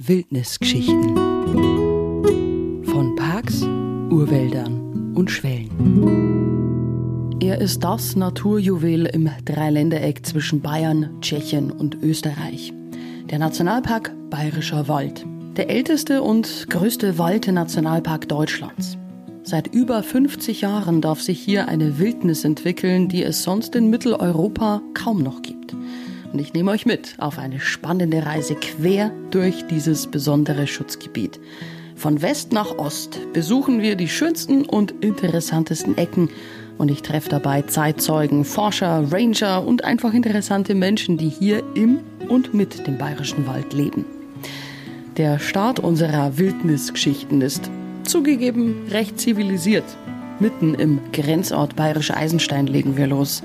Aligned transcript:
Wildnisgeschichten 0.00 1.16
von 2.84 3.16
Parks, 3.16 3.62
Urwäldern 3.62 5.12
und 5.16 5.28
Schwellen. 5.28 5.70
Er 7.40 7.60
ist 7.60 7.82
das 7.82 8.14
Naturjuwel 8.14 9.06
im 9.06 9.28
Dreiländereck 9.44 10.24
zwischen 10.24 10.60
Bayern, 10.60 11.20
Tschechien 11.20 11.72
und 11.72 11.96
Österreich. 12.00 12.72
Der 13.28 13.40
Nationalpark 13.40 14.14
Bayerischer 14.30 14.86
Wald. 14.86 15.26
Der 15.56 15.68
älteste 15.68 16.22
und 16.22 16.70
größte 16.70 17.18
Waldnationalpark 17.18 18.28
Deutschlands. 18.28 18.96
Seit 19.42 19.74
über 19.74 20.04
50 20.04 20.60
Jahren 20.60 21.00
darf 21.00 21.20
sich 21.20 21.40
hier 21.40 21.66
eine 21.66 21.98
Wildnis 21.98 22.44
entwickeln, 22.44 23.08
die 23.08 23.24
es 23.24 23.42
sonst 23.42 23.74
in 23.74 23.90
Mitteleuropa 23.90 24.80
kaum 24.94 25.24
noch 25.24 25.42
gibt 25.42 25.57
und 26.32 26.38
ich 26.38 26.52
nehme 26.52 26.70
euch 26.70 26.86
mit 26.86 27.16
auf 27.18 27.38
eine 27.38 27.60
spannende 27.60 28.24
Reise 28.24 28.54
quer 28.54 29.10
durch 29.30 29.66
dieses 29.66 30.06
besondere 30.06 30.66
Schutzgebiet. 30.66 31.40
Von 31.96 32.22
West 32.22 32.52
nach 32.52 32.78
Ost 32.78 33.18
besuchen 33.32 33.82
wir 33.82 33.96
die 33.96 34.08
schönsten 34.08 34.64
und 34.64 34.92
interessantesten 35.00 35.98
Ecken 35.98 36.30
und 36.78 36.90
ich 36.90 37.02
treffe 37.02 37.28
dabei 37.28 37.62
Zeitzeugen, 37.62 38.44
Forscher, 38.44 39.04
Ranger 39.10 39.66
und 39.66 39.84
einfach 39.84 40.14
interessante 40.14 40.74
Menschen, 40.74 41.18
die 41.18 41.28
hier 41.28 41.62
im 41.74 42.00
und 42.28 42.54
mit 42.54 42.86
dem 42.86 42.98
bayerischen 42.98 43.46
Wald 43.46 43.72
leben. 43.72 44.04
Der 45.16 45.40
Start 45.40 45.80
unserer 45.80 46.38
Wildnisgeschichten 46.38 47.40
ist 47.40 47.68
zugegeben 48.04 48.86
recht 48.90 49.18
zivilisiert. 49.18 49.84
Mitten 50.38 50.74
im 50.74 51.00
Grenzort 51.12 51.74
Bayerische 51.74 52.16
Eisenstein 52.16 52.68
legen 52.68 52.96
wir 52.96 53.08
los. 53.08 53.42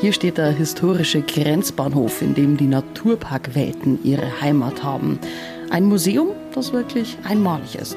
Hier 0.00 0.12
steht 0.12 0.38
der 0.38 0.50
historische 0.50 1.22
Grenzbahnhof, 1.22 2.22
in 2.22 2.34
dem 2.34 2.56
die 2.56 2.66
Naturparkwelten 2.66 3.98
ihre 4.04 4.40
Heimat 4.40 4.82
haben. 4.82 5.18
Ein 5.70 5.84
Museum, 5.84 6.28
das 6.54 6.72
wirklich 6.72 7.16
einmalig 7.24 7.76
ist. 7.76 7.96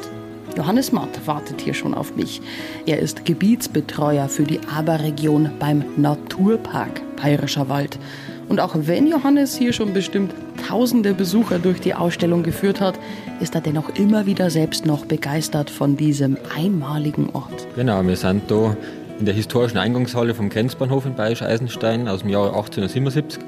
Johannes 0.57 0.91
Matt 0.91 1.25
wartet 1.25 1.61
hier 1.61 1.73
schon 1.73 1.93
auf 1.93 2.15
mich. 2.15 2.41
Er 2.85 2.99
ist 2.99 3.25
Gebietsbetreuer 3.25 4.27
für 4.29 4.43
die 4.43 4.59
Aberregion 4.75 5.51
beim 5.59 5.83
Naturpark 5.97 7.01
Bayerischer 7.21 7.69
Wald. 7.69 7.99
Und 8.47 8.59
auch 8.59 8.73
wenn 8.73 9.07
Johannes 9.07 9.55
hier 9.55 9.73
schon 9.73 9.93
bestimmt 9.93 10.33
tausende 10.67 11.13
Besucher 11.13 11.59
durch 11.59 11.79
die 11.79 11.93
Ausstellung 11.93 12.43
geführt 12.43 12.81
hat, 12.81 12.95
ist 13.39 13.55
er 13.55 13.61
dennoch 13.61 13.89
immer 13.95 14.25
wieder 14.25 14.49
selbst 14.49 14.85
noch 14.85 15.05
begeistert 15.05 15.69
von 15.69 15.95
diesem 15.95 16.37
einmaligen 16.57 17.29
Ort. 17.33 17.67
Genau, 17.75 18.05
wir 18.05 18.15
sind 18.15 18.49
da 18.49 18.75
in 19.19 19.25
der 19.25 19.35
historischen 19.35 19.77
Eingangshalle 19.77 20.33
vom 20.33 20.49
Grenzbahnhof 20.49 21.05
in 21.05 21.15
Bayerisch 21.15 21.41
Eisenstein 21.41 22.07
aus 22.07 22.21
dem 22.21 22.29
Jahr 22.29 22.47
1877. 22.47 23.41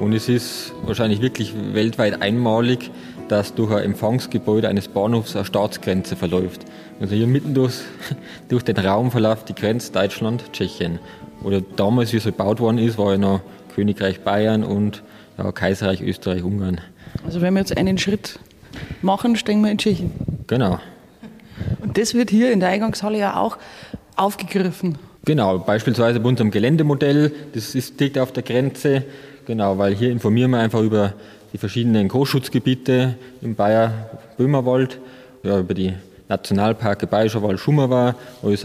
Und 0.00 0.14
es 0.14 0.28
ist 0.28 0.72
wahrscheinlich 0.84 1.20
wirklich 1.20 1.54
weltweit 1.74 2.22
einmalig, 2.22 2.90
dass 3.28 3.54
durch 3.54 3.70
ein 3.72 3.84
Empfangsgebäude 3.84 4.68
eines 4.68 4.88
Bahnhofs 4.88 5.36
eine 5.36 5.44
Staatsgrenze 5.44 6.16
verläuft. 6.16 6.62
Also 6.98 7.14
hier 7.14 7.26
mitten 7.26 7.52
durch, 7.52 7.74
durch 8.48 8.62
den 8.64 8.78
Raum 8.78 9.10
verläuft 9.10 9.50
die 9.50 9.54
Grenze 9.54 9.92
Deutschland-Tschechien. 9.92 10.98
Oder 11.44 11.60
damals, 11.76 12.12
wie 12.14 12.16
es 12.16 12.24
gebaut 12.24 12.58
worden 12.58 12.78
ist, 12.78 12.96
war 12.96 13.12
ja 13.12 13.18
noch 13.18 13.42
Königreich 13.74 14.20
Bayern 14.20 14.64
und 14.64 15.02
ja, 15.36 15.52
Kaiserreich 15.52 16.00
Österreich-Ungarn. 16.00 16.80
Also 17.24 17.42
wenn 17.42 17.52
wir 17.52 17.60
jetzt 17.60 17.76
einen 17.76 17.98
Schritt 17.98 18.38
machen, 19.02 19.36
stehen 19.36 19.60
wir 19.60 19.70
in 19.70 19.78
Tschechien. 19.78 20.10
Genau. 20.46 20.80
Und 21.80 21.98
das 21.98 22.14
wird 22.14 22.30
hier 22.30 22.50
in 22.50 22.60
der 22.60 22.70
Eingangshalle 22.70 23.18
ja 23.18 23.36
auch 23.36 23.58
aufgegriffen. 24.16 24.98
Genau, 25.28 25.58
beispielsweise 25.58 26.20
bei 26.20 26.28
unserem 26.30 26.50
Geländemodell, 26.50 27.30
das 27.52 27.74
ist 27.74 28.00
direkt 28.00 28.16
auf 28.16 28.32
der 28.32 28.42
Grenze, 28.42 29.04
genau, 29.44 29.76
weil 29.76 29.94
hier 29.94 30.10
informieren 30.10 30.52
wir 30.52 30.58
einfach 30.58 30.80
über 30.80 31.12
die 31.52 31.58
verschiedenen 31.58 32.08
Großschutzgebiete 32.08 33.14
im 33.42 33.54
Bayer 33.54 34.08
Böhmerwald, 34.38 34.98
ja, 35.42 35.58
über 35.58 35.74
die 35.74 35.92
Nationalparke 36.30 37.06
Bayerischer 37.06 37.42
Wald 37.42 37.60
Schummerwar, 37.60 38.14
als 38.42 38.64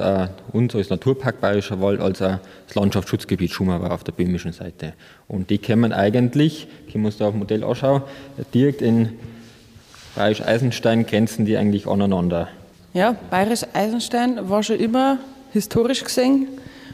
uns 0.54 0.74
als 0.74 0.90
Naturpark 0.90 1.42
Bayerischer 1.42 1.82
Wald, 1.82 2.00
als 2.00 2.22
auch 2.22 2.40
das 2.66 2.76
Landschaftsschutzgebiet 2.76 3.52
Schummerwar 3.52 3.92
auf 3.92 4.06
der 4.06 4.14
böhmischen 4.14 4.54
Seite. 4.54 4.94
Und 5.28 5.50
die 5.50 5.58
können 5.58 5.92
eigentlich, 5.92 6.70
können 6.90 7.04
wir 7.04 7.08
uns 7.08 7.18
da 7.18 7.26
auf 7.26 7.34
dem 7.34 7.40
Modell 7.40 7.66
anschauen, 7.66 8.04
direkt 8.54 8.82
in 8.82 9.10
Bayerisch 10.16 10.42
Eisenstein 10.42 11.06
grenzen 11.06 11.44
die 11.44 11.58
eigentlich 11.58 11.88
aneinander. 11.88 12.48
Ja, 12.94 13.18
Bayerisch 13.30 13.66
Eisenstein 13.74 14.50
war 14.50 14.64
schon 14.64 14.80
immer 14.80 15.18
historisch 15.54 16.04
gesehen 16.04 16.48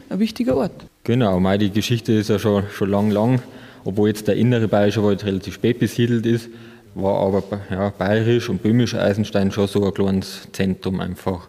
ein 0.10 0.20
wichtiger 0.20 0.56
Ort. 0.58 0.86
Genau, 1.04 1.40
meine, 1.40 1.60
die 1.60 1.72
Geschichte 1.72 2.14
ist 2.14 2.30
ja 2.30 2.40
schon, 2.40 2.64
schon 2.72 2.90
lang, 2.90 3.12
lang. 3.12 3.42
Obwohl 3.86 4.10
jetzt 4.10 4.28
der 4.28 4.36
innere 4.36 4.68
Bayerische 4.68 5.04
Wald 5.04 5.26
relativ 5.26 5.56
spät 5.56 5.80
besiedelt 5.80 6.26
ist, 6.26 6.50
war 6.96 7.22
aber 7.22 7.44
ja, 7.70 7.90
bayerisch 7.90 8.50
und 8.50 8.62
böhmisch 8.62 8.96
Eisenstein 8.96 9.52
schon 9.52 9.68
so 9.68 9.86
ein 9.86 9.94
kleines 9.94 10.48
Zentrum 10.52 11.00
einfach, 11.00 11.48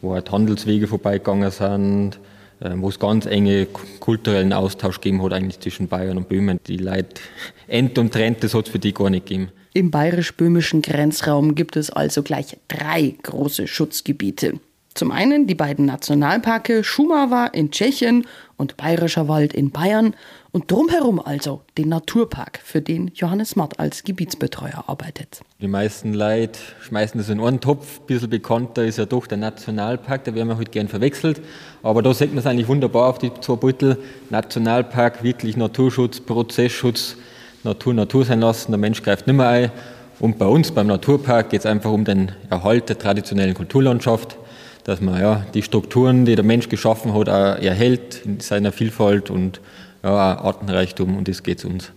wo 0.00 0.14
halt 0.14 0.30
Handelswege 0.30 0.86
vorbeigegangen 0.86 1.50
sind, 1.50 2.18
ähm, 2.62 2.82
wo 2.82 2.88
es 2.88 2.98
ganz 2.98 3.26
enge 3.26 3.66
kulturellen 4.00 4.52
Austausch 4.52 5.00
gegeben 5.00 5.22
hat 5.22 5.32
eigentlich 5.32 5.60
zwischen 5.60 5.88
Bayern 5.88 6.16
und 6.16 6.28
Böhmen. 6.28 6.60
Die 6.66 6.76
Leute 6.76 7.20
End 7.66 7.98
und 7.98 8.12
Trend, 8.12 8.44
das 8.44 8.54
hat 8.54 8.66
es 8.66 8.72
für 8.72 8.78
die 8.78 8.94
gar 8.94 9.10
nicht 9.10 9.26
gegeben. 9.26 9.50
Im 9.72 9.90
bayerisch-böhmischen 9.90 10.82
Grenzraum 10.82 11.56
gibt 11.56 11.76
es 11.76 11.90
also 11.90 12.22
gleich 12.22 12.56
drei 12.68 13.14
große 13.22 13.66
Schutzgebiete. 13.66 14.60
Zum 14.94 15.10
einen 15.10 15.48
die 15.48 15.56
beiden 15.56 15.86
Nationalparke 15.86 16.84
Schumawa 16.84 17.46
in 17.46 17.72
Tschechien 17.72 18.28
und 18.56 18.76
Bayerischer 18.76 19.26
Wald 19.26 19.52
in 19.52 19.72
Bayern 19.72 20.14
und 20.52 20.70
drumherum 20.70 21.18
also 21.18 21.62
den 21.76 21.88
Naturpark, 21.88 22.60
für 22.62 22.80
den 22.80 23.10
Johannes 23.12 23.56
Matt 23.56 23.80
als 23.80 24.04
Gebietsbetreuer 24.04 24.84
arbeitet. 24.86 25.40
Die 25.60 25.66
meisten 25.66 26.14
Leute 26.14 26.60
schmeißen 26.82 27.18
das 27.18 27.28
in 27.28 27.40
einen 27.40 27.60
Topf. 27.60 27.98
Ein 27.98 28.06
bisschen 28.06 28.30
bekannter 28.30 28.84
ist 28.84 28.98
ja 28.98 29.04
doch 29.04 29.26
der 29.26 29.38
Nationalpark, 29.38 30.22
da 30.22 30.34
werden 30.36 30.46
wir 30.46 30.58
heute 30.58 30.70
gern 30.70 30.86
verwechselt. 30.86 31.40
Aber 31.82 32.00
da 32.00 32.14
sieht 32.14 32.28
man 32.28 32.38
es 32.38 32.46
eigentlich 32.46 32.68
wunderbar 32.68 33.08
auf 33.08 33.18
die 33.18 33.32
zwei 33.40 33.56
Beutel. 33.56 33.98
Nationalpark, 34.30 35.24
wirklich 35.24 35.56
Naturschutz, 35.56 36.20
Prozessschutz, 36.20 37.16
Natur 37.64 37.94
Natur 37.94 38.24
sein 38.24 38.38
lassen, 38.38 38.70
der 38.70 38.78
Mensch 38.78 39.02
greift 39.02 39.26
nicht 39.26 39.34
mehr 39.34 39.48
ein. 39.48 39.72
Und 40.20 40.38
bei 40.38 40.46
uns 40.46 40.70
beim 40.70 40.86
Naturpark 40.86 41.50
geht 41.50 41.60
es 41.60 41.66
einfach 41.66 41.90
um 41.90 42.04
den 42.04 42.30
Erhalt 42.48 42.88
der 42.88 42.96
traditionellen 42.96 43.54
Kulturlandschaft 43.54 44.38
dass 44.84 45.00
man 45.00 45.20
ja, 45.20 45.46
die 45.54 45.62
Strukturen, 45.62 46.24
die 46.24 46.36
der 46.36 46.44
Mensch 46.44 46.68
geschaffen 46.68 47.14
hat, 47.14 47.28
auch 47.28 47.58
erhält 47.62 48.22
in 48.24 48.40
seiner 48.40 48.72
Vielfalt 48.72 49.30
und 49.30 49.60
ja, 50.02 50.10
Artenreichtum 50.10 51.16
und 51.16 51.26
das 51.28 51.42
geht 51.42 51.64
uns. 51.64 51.90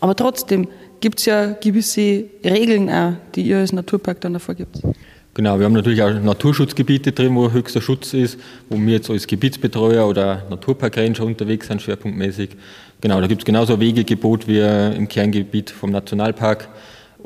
Aber 0.00 0.14
trotzdem 0.16 0.68
gibt 1.00 1.18
es 1.18 1.26
ja 1.26 1.52
gewisse 1.52 2.24
Regeln 2.44 2.88
auch, 2.88 3.12
die 3.34 3.42
ihr 3.42 3.58
als 3.58 3.72
Naturpark 3.72 4.20
dann 4.20 4.34
davor 4.34 4.54
gibt. 4.54 4.80
Genau, 5.34 5.58
wir 5.58 5.66
haben 5.66 5.72
natürlich 5.72 6.02
auch 6.02 6.10
Naturschutzgebiete 6.10 7.12
drin, 7.12 7.36
wo 7.36 7.52
höchster 7.52 7.80
Schutz 7.80 8.12
ist, 8.12 8.40
wo 8.68 8.76
wir 8.76 8.94
jetzt 8.94 9.08
als 9.08 9.26
Gebietsbetreuer 9.26 10.08
oder 10.08 10.42
Naturparkranger 10.50 11.20
unterwegs 11.20 11.68
sind, 11.68 11.80
schwerpunktmäßig. 11.80 12.50
Genau, 13.00 13.20
da 13.20 13.28
gibt 13.28 13.42
es 13.42 13.44
genauso 13.44 13.78
Wegegebot 13.78 14.48
wie 14.48 14.58
im 14.58 15.06
Kerngebiet 15.06 15.70
vom 15.70 15.90
Nationalpark. 15.90 16.68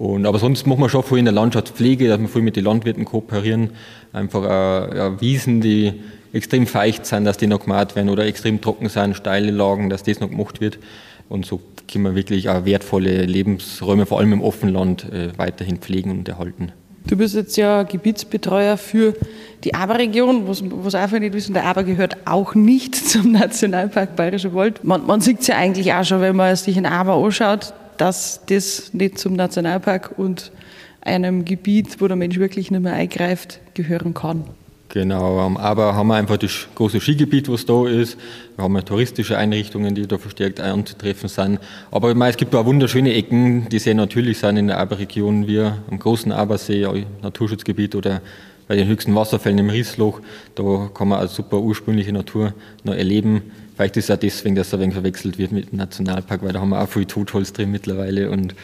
Und, 0.02 0.26
aber 0.26 0.40
sonst 0.40 0.66
machen 0.66 0.80
wir 0.80 0.88
schon 0.88 1.04
viel 1.04 1.18
in 1.18 1.26
der 1.26 1.34
Landschaftspflege, 1.34 2.08
dass 2.08 2.20
wir 2.20 2.26
viel 2.26 2.42
mit 2.42 2.56
den 2.56 2.64
Landwirten 2.64 3.04
kooperieren. 3.04 3.70
Einfach 4.12 4.42
äh, 4.42 4.96
ja, 4.96 5.20
Wiesen, 5.20 5.60
die 5.60 5.92
extrem 6.32 6.66
feucht 6.66 7.06
sind, 7.06 7.24
dass 7.24 7.36
die 7.36 7.46
noch 7.46 7.60
gemacht 7.60 7.94
werden 7.94 8.08
oder 8.08 8.26
extrem 8.26 8.60
trocken 8.60 8.88
sind, 8.88 9.14
steile 9.14 9.52
Lagen, 9.52 9.90
dass 9.90 10.02
das 10.02 10.18
noch 10.18 10.28
gemacht 10.28 10.60
wird. 10.60 10.80
Und 11.28 11.46
so 11.46 11.60
können 11.88 12.02
wir 12.02 12.16
wirklich 12.16 12.48
auch 12.48 12.64
wertvolle 12.64 13.26
Lebensräume, 13.26 14.04
vor 14.04 14.18
allem 14.18 14.32
im 14.32 14.42
Offenland, 14.42 15.04
äh, 15.12 15.28
weiterhin 15.38 15.76
pflegen 15.78 16.10
und 16.10 16.28
erhalten. 16.28 16.72
Du 17.06 17.16
bist 17.16 17.36
jetzt 17.36 17.56
ja 17.56 17.84
Gebietsbetreuer 17.84 18.78
für 18.78 19.14
die 19.62 19.74
Aberregion, 19.74 20.48
was, 20.48 20.64
was 20.64 20.96
einfach 20.96 21.20
nicht 21.20 21.32
wissen, 21.32 21.54
der 21.54 21.64
Aber 21.64 21.84
gehört 21.84 22.16
auch 22.24 22.56
nicht 22.56 22.96
zum 23.08 23.30
Nationalpark 23.30 24.16
Bayerischer 24.16 24.52
Wald. 24.52 24.82
Man, 24.82 25.06
man 25.06 25.20
sieht 25.20 25.42
es 25.42 25.46
ja 25.46 25.54
eigentlich 25.54 25.92
auch 25.92 26.02
schon, 26.02 26.20
wenn 26.20 26.34
man 26.34 26.56
sich 26.56 26.76
in 26.76 26.86
Aber 26.86 27.24
anschaut, 27.24 27.72
dass 28.02 28.40
das 28.46 28.92
nicht 28.94 29.16
zum 29.16 29.34
Nationalpark 29.34 30.18
und 30.18 30.50
einem 31.02 31.44
Gebiet, 31.44 32.00
wo 32.00 32.08
der 32.08 32.16
Mensch 32.16 32.36
wirklich 32.36 32.72
nicht 32.72 32.82
mehr 32.82 32.94
eingreift, 32.94 33.60
gehören 33.74 34.12
kann. 34.12 34.42
Genau, 34.88 35.38
aber 35.56 35.94
haben 35.94 36.08
wir 36.08 36.16
einfach 36.16 36.36
das 36.36 36.66
große 36.74 37.00
Skigebiet, 37.00 37.48
was 37.48 37.64
da 37.64 37.86
ist. 37.86 38.18
Wir 38.56 38.64
haben 38.64 38.84
touristische 38.84 39.38
Einrichtungen, 39.38 39.94
die 39.94 40.08
da 40.08 40.18
verstärkt 40.18 40.58
anzutreffen 40.58 41.28
sind. 41.28 41.60
Aber 41.92 42.12
es 42.28 42.36
gibt 42.36 42.56
auch 42.56 42.66
wunderschöne 42.66 43.14
Ecken, 43.14 43.68
die 43.68 43.78
sehr 43.78 43.94
natürlich 43.94 44.38
sind 44.38 44.56
in 44.56 44.66
der 44.66 44.78
Aberregion, 44.78 45.46
wie 45.46 45.60
am 45.60 45.98
großen 45.98 46.32
Abersee, 46.32 47.06
Naturschutzgebiet 47.22 47.94
oder 47.94 48.20
bei 48.72 48.76
den 48.76 48.88
höchsten 48.88 49.14
Wasserfällen 49.14 49.58
im 49.58 49.68
Riesloch. 49.68 50.22
Da 50.54 50.88
kann 50.94 51.08
man 51.08 51.18
also 51.18 51.34
super 51.34 51.60
ursprüngliche 51.60 52.10
Natur 52.10 52.54
noch 52.84 52.94
erleben. 52.94 53.42
Vielleicht 53.76 53.98
ist 53.98 54.04
es 54.04 54.10
auch 54.16 54.18
deswegen, 54.18 54.54
dass 54.54 54.72
er 54.72 54.78
ein 54.78 54.84
wenig 54.84 54.94
verwechselt 54.94 55.36
wird 55.36 55.52
mit 55.52 55.72
dem 55.72 55.76
Nationalpark, 55.76 56.42
weil 56.42 56.54
da 56.54 56.60
haben 56.60 56.70
wir 56.70 56.80
auch 56.80 56.88
viel 56.88 57.04
Totholz 57.04 57.52
drin 57.52 57.70
mittlerweile 57.70 58.30
und 58.30 58.54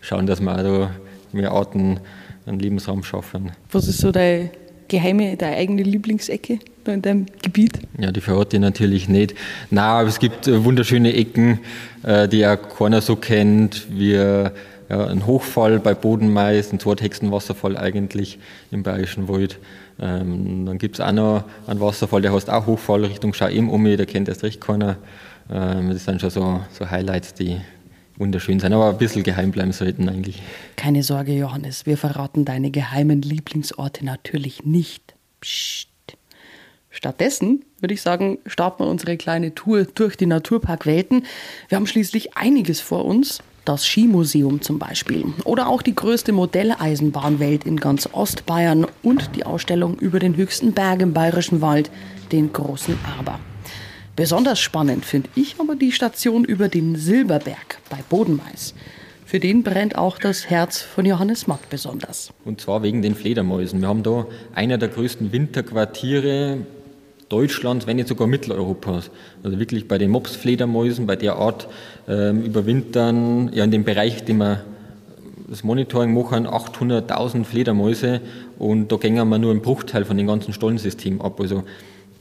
schauen, 0.00 0.26
dass 0.26 0.40
wir 0.40 0.50
auch 0.50 0.62
da 0.62 0.90
mehr 1.32 1.50
Arten 1.52 2.00
einen 2.46 2.58
Lebensraum 2.58 3.02
schaffen. 3.02 3.52
Was 3.70 3.86
ist 3.86 3.98
so 3.98 4.10
deine 4.10 4.48
geheime, 4.88 5.36
deine 5.36 5.56
eigene 5.56 5.82
Lieblingsecke 5.82 6.58
in 6.86 7.02
deinem 7.02 7.26
Gebiet? 7.42 7.80
Ja, 7.98 8.12
die 8.12 8.22
verrate 8.22 8.56
ich 8.56 8.62
natürlich 8.62 9.10
nicht. 9.10 9.34
Na, 9.68 10.00
aber 10.00 10.08
es 10.08 10.20
gibt 10.20 10.48
äh, 10.48 10.64
wunderschöne 10.64 11.12
Ecken, 11.12 11.58
äh, 12.02 12.26
die 12.28 12.46
auch 12.46 12.56
keiner 12.78 13.02
so 13.02 13.14
kennt. 13.14 13.88
Wir 13.90 14.54
ja, 14.90 15.06
ein 15.06 15.24
Hochfall 15.24 15.78
bei 15.78 15.94
Bodenmais, 15.94 16.72
ein 16.72 16.80
Zorthexenwasserfall 16.80 17.76
eigentlich 17.76 18.38
im 18.72 18.82
Bayerischen 18.82 19.28
Wald. 19.28 19.58
Ähm, 20.00 20.66
dann 20.66 20.78
gibt 20.78 20.96
es 20.96 21.00
auch 21.00 21.12
noch 21.12 21.44
einen 21.66 21.80
Wasserfall, 21.80 22.22
der 22.22 22.32
heißt 22.32 22.50
auch 22.50 22.66
Hochfall 22.66 23.04
Richtung 23.04 23.32
Schau-Em 23.32 23.70
um, 23.70 23.84
der 23.84 24.06
kennt 24.06 24.28
erst 24.28 24.42
recht 24.42 24.60
keiner. 24.60 24.96
Ähm, 25.48 25.90
das 25.90 26.04
sind 26.04 26.20
schon 26.20 26.30
so, 26.30 26.60
so 26.76 26.90
Highlights, 26.90 27.34
die 27.34 27.60
wunderschön 28.16 28.58
sind, 28.58 28.72
aber 28.72 28.90
ein 28.90 28.98
bisschen 28.98 29.22
geheim 29.22 29.52
bleiben 29.52 29.72
sollten 29.72 30.08
eigentlich. 30.08 30.42
Keine 30.76 31.02
Sorge, 31.04 31.32
Johannes, 31.32 31.86
wir 31.86 31.96
verraten 31.96 32.44
deine 32.44 32.70
geheimen 32.70 33.22
Lieblingsorte 33.22 34.04
natürlich 34.04 34.64
nicht. 34.64 35.14
Psst. 35.40 35.88
Stattdessen 36.92 37.64
würde 37.78 37.94
ich 37.94 38.02
sagen, 38.02 38.38
starten 38.46 38.82
wir 38.82 38.88
unsere 38.88 39.16
kleine 39.16 39.54
Tour 39.54 39.84
durch 39.84 40.16
die 40.16 40.26
Naturparkwelten. 40.26 41.24
Wir 41.68 41.76
haben 41.76 41.86
schließlich 41.86 42.36
einiges 42.36 42.80
vor 42.80 43.04
uns. 43.04 43.40
Das 43.64 43.84
Skimuseum 43.84 44.62
zum 44.62 44.78
Beispiel. 44.78 45.24
Oder 45.44 45.68
auch 45.68 45.82
die 45.82 45.94
größte 45.94 46.32
Modelleisenbahnwelt 46.32 47.64
in 47.64 47.78
ganz 47.78 48.08
Ostbayern 48.12 48.86
und 49.02 49.36
die 49.36 49.44
Ausstellung 49.44 49.98
über 49.98 50.18
den 50.18 50.36
höchsten 50.36 50.72
Berg 50.72 51.02
im 51.02 51.12
Bayerischen 51.12 51.60
Wald, 51.60 51.90
den 52.32 52.52
Großen 52.52 52.98
Aber. 53.18 53.38
Besonders 54.16 54.60
spannend 54.60 55.04
finde 55.04 55.30
ich 55.34 55.56
aber 55.58 55.76
die 55.76 55.92
Station 55.92 56.44
über 56.44 56.68
den 56.68 56.96
Silberberg 56.96 57.78
bei 57.88 57.98
Bodenmais. 58.08 58.74
Für 59.24 59.38
den 59.38 59.62
brennt 59.62 59.96
auch 59.96 60.18
das 60.18 60.50
Herz 60.50 60.82
von 60.82 61.06
Johannes 61.06 61.46
Matt 61.46 61.70
besonders. 61.70 62.32
Und 62.44 62.60
zwar 62.60 62.82
wegen 62.82 63.00
den 63.00 63.14
Fledermäusen. 63.14 63.80
Wir 63.80 63.86
haben 63.86 64.02
da 64.02 64.26
einer 64.54 64.76
der 64.76 64.88
größten 64.88 65.30
Winterquartiere 65.30 66.58
Deutschlands, 67.30 67.86
wenn 67.86 67.96
nicht 67.96 68.08
sogar 68.08 68.26
Mitteleuropas. 68.26 69.10
Also 69.42 69.58
wirklich 69.58 69.88
bei 69.88 69.96
den 69.96 70.10
Mopsfledermäusen, 70.10 71.06
bei 71.06 71.16
der 71.16 71.36
Art 71.36 71.68
ähm, 72.06 72.42
überwintern, 72.42 73.50
ja 73.54 73.64
in 73.64 73.70
dem 73.70 73.84
Bereich, 73.84 74.24
den 74.24 74.36
wir 74.36 74.64
das 75.48 75.64
Monitoring 75.64 76.12
machen, 76.12 76.46
800.000 76.46 77.44
Fledermäuse 77.44 78.20
und 78.58 78.92
da 78.92 78.96
gehen 78.96 79.14
wir 79.14 79.38
nur 79.38 79.50
einen 79.50 79.62
Bruchteil 79.62 80.04
von 80.04 80.16
dem 80.16 80.26
ganzen 80.26 80.52
Stollensystem 80.52 81.20
ab. 81.22 81.40
Also 81.40 81.64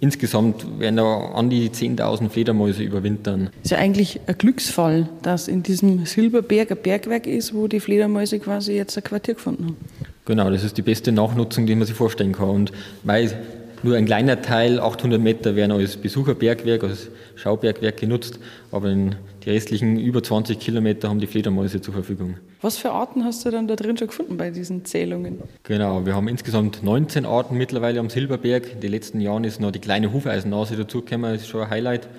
Insgesamt 0.01 0.79
werden 0.79 0.95
da 0.95 1.03
an 1.03 1.49
die 1.49 1.69
10.000 1.69 2.29
Fledermäuse 2.29 2.83
überwintern. 2.83 3.49
Ist 3.63 3.71
ja 3.71 3.79
eigentlich 3.79 4.21
ein 4.27 4.37
Glücksfall, 4.37 5.09
dass 5.23 5.49
in 5.49 5.61
diesem 5.61 6.05
Silberberg 6.05 6.71
ein 6.71 6.77
Bergwerk 6.81 7.27
ist, 7.27 7.53
wo 7.53 7.67
die 7.67 7.81
Fledermäuse 7.81 8.39
quasi 8.39 8.73
jetzt 8.73 8.95
ein 8.95 9.03
Quartier 9.03 9.33
gefunden 9.33 9.65
haben. 9.65 9.77
Genau, 10.23 10.49
das 10.51 10.63
ist 10.63 10.77
die 10.77 10.83
beste 10.83 11.11
Nachnutzung, 11.11 11.65
die 11.65 11.75
man 11.75 11.85
sich 11.85 11.97
vorstellen 11.97 12.31
kann. 12.31 12.49
Und 12.49 12.71
weil 13.03 13.37
nur 13.83 13.95
ein 13.95 14.05
kleiner 14.05 14.41
Teil, 14.41 14.79
800 14.79 15.21
Meter, 15.21 15.55
werden 15.55 15.71
als 15.71 15.97
Besucherbergwerk, 15.97 16.83
als 16.83 17.09
Schaubergwerk 17.35 17.97
genutzt, 17.97 18.39
aber 18.71 18.89
in 18.89 19.15
die 19.43 19.49
restlichen 19.49 19.99
über 19.99 20.21
20 20.21 20.59
Kilometer 20.59 21.09
haben 21.09 21.19
die 21.19 21.27
Fledermäuse 21.27 21.81
zur 21.81 21.93
Verfügung. 21.93 22.35
Was 22.61 22.77
für 22.77 22.91
Arten 22.91 23.23
hast 23.23 23.45
du 23.45 23.51
dann 23.51 23.67
da 23.67 23.75
drin 23.75 23.97
schon 23.97 24.07
gefunden 24.07 24.37
bei 24.37 24.49
diesen 24.49 24.83
Zählungen? 24.85 25.39
Genau, 25.63 26.05
wir 26.05 26.15
haben 26.15 26.27
insgesamt 26.27 26.83
19 26.83 27.25
Arten 27.25 27.57
mittlerweile 27.57 27.99
am 27.99 28.09
Silberberg. 28.09 28.73
In 28.73 28.81
den 28.81 28.91
letzten 28.91 29.21
Jahren 29.21 29.43
ist 29.43 29.61
noch 29.61 29.71
die 29.71 29.79
kleine 29.79 30.11
Hufeisennase 30.11 30.75
dazugekommen, 30.75 31.33
das 31.33 31.43
ist 31.43 31.47
schon 31.47 31.61
ein 31.61 31.69
Highlight. 31.69 32.09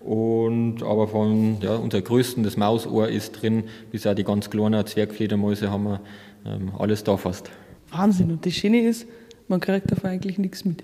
Und 0.00 0.82
aber 0.82 1.06
von 1.06 1.58
ja, 1.60 1.76
unser 1.76 2.00
größten, 2.00 2.42
das 2.42 2.56
Mausohr 2.56 3.08
ist 3.08 3.40
drin, 3.40 3.64
bis 3.90 4.06
auch 4.06 4.14
die 4.14 4.24
ganz 4.24 4.50
kleinen 4.50 4.84
Zwergfledermäuse 4.84 5.70
haben 5.70 5.84
wir 5.84 6.00
ähm, 6.44 6.72
alles 6.76 7.04
da 7.04 7.16
fast. 7.16 7.50
Wahnsinn. 7.90 8.32
Und 8.32 8.44
das 8.44 8.54
Schöne 8.54 8.80
ist, 8.80 9.06
man 9.48 9.60
kriegt 9.60 9.90
davon 9.90 10.10
eigentlich 10.10 10.38
nichts 10.38 10.64
mit. 10.64 10.82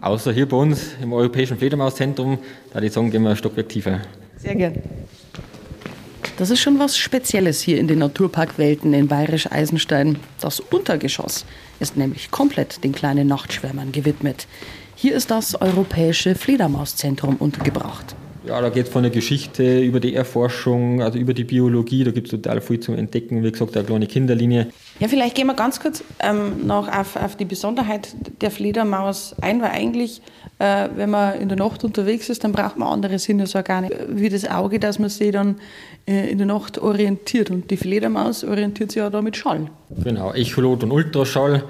Außer 0.00 0.32
hier 0.32 0.48
bei 0.48 0.56
uns 0.56 0.94
im 1.02 1.12
Europäischen 1.12 1.58
Fledermauszentrum, 1.58 2.38
da 2.72 2.80
die 2.80 2.88
sagen, 2.88 3.10
gehen 3.10 3.22
wir 3.22 3.30
ein 3.30 3.36
Stockwerk 3.36 3.68
tiefer. 3.68 4.00
Sehr 4.36 4.54
gern. 4.54 4.74
Das 6.36 6.50
ist 6.50 6.60
schon 6.60 6.78
was 6.78 6.98
Spezielles 6.98 7.62
hier 7.62 7.78
in 7.78 7.88
den 7.88 7.98
Naturparkwelten 7.98 8.92
in 8.92 9.08
Bayerisch 9.08 9.50
Eisenstein. 9.50 10.18
Das 10.40 10.60
Untergeschoss 10.60 11.46
ist 11.80 11.96
nämlich 11.96 12.30
komplett 12.30 12.84
den 12.84 12.92
kleinen 12.92 13.26
Nachtschwärmern 13.26 13.90
gewidmet. 13.90 14.46
Hier 14.94 15.14
ist 15.14 15.30
das 15.30 15.60
Europäische 15.60 16.34
Fledermauszentrum 16.34 17.36
untergebracht. 17.36 18.14
Ja, 18.46 18.60
da 18.60 18.68
geht 18.68 18.86
es 18.86 18.92
von 18.92 19.02
der 19.02 19.10
Geschichte 19.10 19.80
über 19.80 19.98
die 19.98 20.14
Erforschung, 20.14 21.02
also 21.02 21.18
über 21.18 21.34
die 21.34 21.44
Biologie, 21.44 22.04
da 22.04 22.12
gibt 22.12 22.28
es 22.28 22.30
total 22.30 22.60
viel 22.60 22.80
zum 22.80 22.96
Entdecken. 22.96 23.42
Wie 23.42 23.50
gesagt, 23.50 23.76
eine 23.76 23.84
kleine 23.84 24.06
Kinderlinie. 24.06 24.68
Ja, 24.98 25.08
vielleicht 25.08 25.34
gehen 25.34 25.46
wir 25.46 25.54
ganz 25.54 25.78
kurz 25.78 26.02
ähm, 26.20 26.66
noch 26.66 26.88
auf, 26.88 27.16
auf 27.16 27.36
die 27.36 27.44
Besonderheit 27.44 28.14
der 28.40 28.50
Fledermaus 28.50 29.34
ein, 29.42 29.60
weil 29.60 29.70
eigentlich, 29.70 30.22
äh, 30.58 30.88
wenn 30.96 31.10
man 31.10 31.38
in 31.38 31.48
der 31.48 31.58
Nacht 31.58 31.84
unterwegs 31.84 32.30
ist, 32.30 32.44
dann 32.44 32.52
braucht 32.52 32.78
man 32.78 32.88
andere 32.88 33.18
Sinnesorgane, 33.18 33.90
wie 34.08 34.30
das 34.30 34.48
Auge, 34.48 34.80
dass 34.80 34.98
man 34.98 35.10
sich 35.10 35.32
dann 35.32 35.56
äh, 36.06 36.30
in 36.30 36.38
der 36.38 36.46
Nacht 36.46 36.78
orientiert. 36.78 37.50
Und 37.50 37.70
die 37.70 37.76
Fledermaus 37.76 38.42
orientiert 38.42 38.92
sich 38.92 39.00
ja 39.00 39.10
da 39.10 39.20
mit 39.20 39.36
Schall. 39.36 39.66
Genau, 40.02 40.32
Echolot 40.32 40.82
und 40.84 40.92
Ultraschall. 40.92 41.64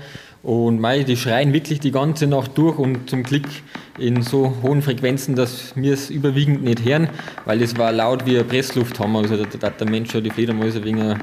Und 0.46 0.80
mei, 0.80 1.02
die 1.02 1.16
schreien 1.16 1.52
wirklich 1.52 1.80
die 1.80 1.90
ganze 1.90 2.28
Nacht 2.28 2.56
durch 2.56 2.78
und 2.78 3.10
zum 3.10 3.24
Glück 3.24 3.48
in 3.98 4.22
so 4.22 4.54
hohen 4.62 4.80
Frequenzen, 4.80 5.34
dass 5.34 5.74
wir 5.74 5.92
es 5.92 6.08
überwiegend 6.08 6.62
nicht 6.62 6.84
hören, 6.84 7.08
weil 7.46 7.60
es 7.62 7.76
war 7.76 7.90
laut 7.90 8.26
wie 8.26 8.36
eine 8.36 8.44
Pressluft 8.44 9.00
haben. 9.00 9.16
Also 9.16 9.44
da 9.44 9.66
hat 9.66 9.80
der 9.80 9.90
Mensch 9.90 10.12
schon 10.12 10.22
die 10.22 10.30
Fledermäuse 10.30 10.84
wegen 10.84 11.00
einer 11.00 11.18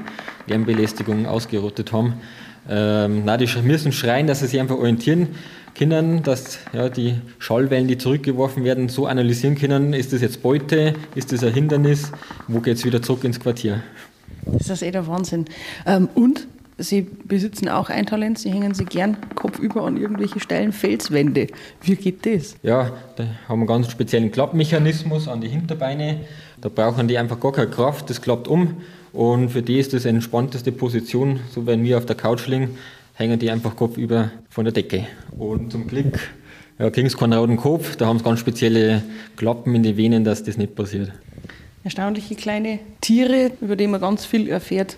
Lärmbelästigung 0.46 1.24
ausgerottet 1.24 1.90
haben. 1.90 2.20
Ähm, 2.68 3.22
na, 3.24 3.38
die 3.38 3.48
müssen 3.62 3.92
schreien, 3.92 4.26
dass 4.26 4.40
sie 4.40 4.46
sich 4.46 4.60
einfach 4.60 4.76
orientieren 4.76 5.28
können, 5.74 6.22
dass 6.22 6.58
ja, 6.74 6.90
die 6.90 7.14
Schallwellen, 7.38 7.88
die 7.88 7.96
zurückgeworfen 7.96 8.62
werden, 8.62 8.90
so 8.90 9.06
analysieren 9.06 9.54
können, 9.54 9.94
ist 9.94 10.12
das 10.12 10.20
jetzt 10.20 10.42
Beute, 10.42 10.92
ist 11.14 11.32
das 11.32 11.42
ein 11.42 11.54
Hindernis, 11.54 12.12
wo 12.46 12.60
geht 12.60 12.76
es 12.76 12.84
wieder 12.84 13.00
zurück 13.00 13.24
ins 13.24 13.40
Quartier. 13.40 13.82
Das 14.44 14.68
ist 14.68 14.82
eh 14.82 14.90
der 14.90 15.06
Wahnsinn. 15.06 15.46
Ähm, 15.86 16.10
und 16.14 16.46
Sie 16.76 17.02
besitzen 17.02 17.68
auch 17.68 17.88
ein 17.88 18.04
Talent, 18.04 18.38
Sie 18.38 18.50
hängen 18.50 18.74
sie 18.74 18.84
gern 18.84 19.16
kopfüber 19.36 19.84
an 19.84 19.96
irgendwelche 19.96 20.40
steilen 20.40 20.72
Felswände. 20.72 21.46
Wie 21.82 21.94
geht 21.94 22.26
das? 22.26 22.56
Ja, 22.64 22.90
da 23.14 23.24
haben 23.48 23.60
wir 23.60 23.62
einen 23.62 23.66
ganz 23.66 23.90
speziellen 23.92 24.32
Klappmechanismus 24.32 25.28
an 25.28 25.40
die 25.40 25.48
Hinterbeine. 25.48 26.22
Da 26.60 26.68
brauchen 26.68 27.06
die 27.06 27.16
einfach 27.16 27.38
gar 27.38 27.52
keine 27.52 27.70
Kraft, 27.70 28.10
das 28.10 28.20
klappt 28.20 28.48
um. 28.48 28.78
Und 29.12 29.50
für 29.50 29.62
die 29.62 29.78
ist 29.78 29.92
das 29.92 30.04
entspannteste 30.04 30.72
Position. 30.72 31.38
So 31.52 31.64
wenn 31.64 31.84
wir 31.84 31.96
auf 31.96 32.06
der 32.06 32.16
Couch 32.16 32.48
liegen, 32.48 32.70
hängen 33.14 33.38
die 33.38 33.50
einfach 33.50 33.76
kopfüber 33.76 34.32
von 34.50 34.64
der 34.64 34.72
Decke. 34.72 35.06
Und 35.38 35.70
zum 35.70 35.86
Glück 35.86 36.18
ja, 36.80 36.90
kriegen 36.90 37.08
sie 37.08 37.16
keinen 37.16 37.34
roten 37.34 37.56
Kopf. 37.56 37.94
Da 37.94 38.06
haben 38.06 38.18
sie 38.18 38.24
ganz 38.24 38.40
spezielle 38.40 39.02
Klappen 39.36 39.76
in 39.76 39.84
die 39.84 39.96
Venen, 39.96 40.24
dass 40.24 40.42
das 40.42 40.56
nicht 40.56 40.74
passiert. 40.74 41.12
Erstaunliche 41.84 42.34
kleine 42.34 42.80
Tiere, 43.00 43.52
über 43.60 43.76
die 43.76 43.86
man 43.86 44.00
ganz 44.00 44.26
viel 44.26 44.48
erfährt 44.48 44.96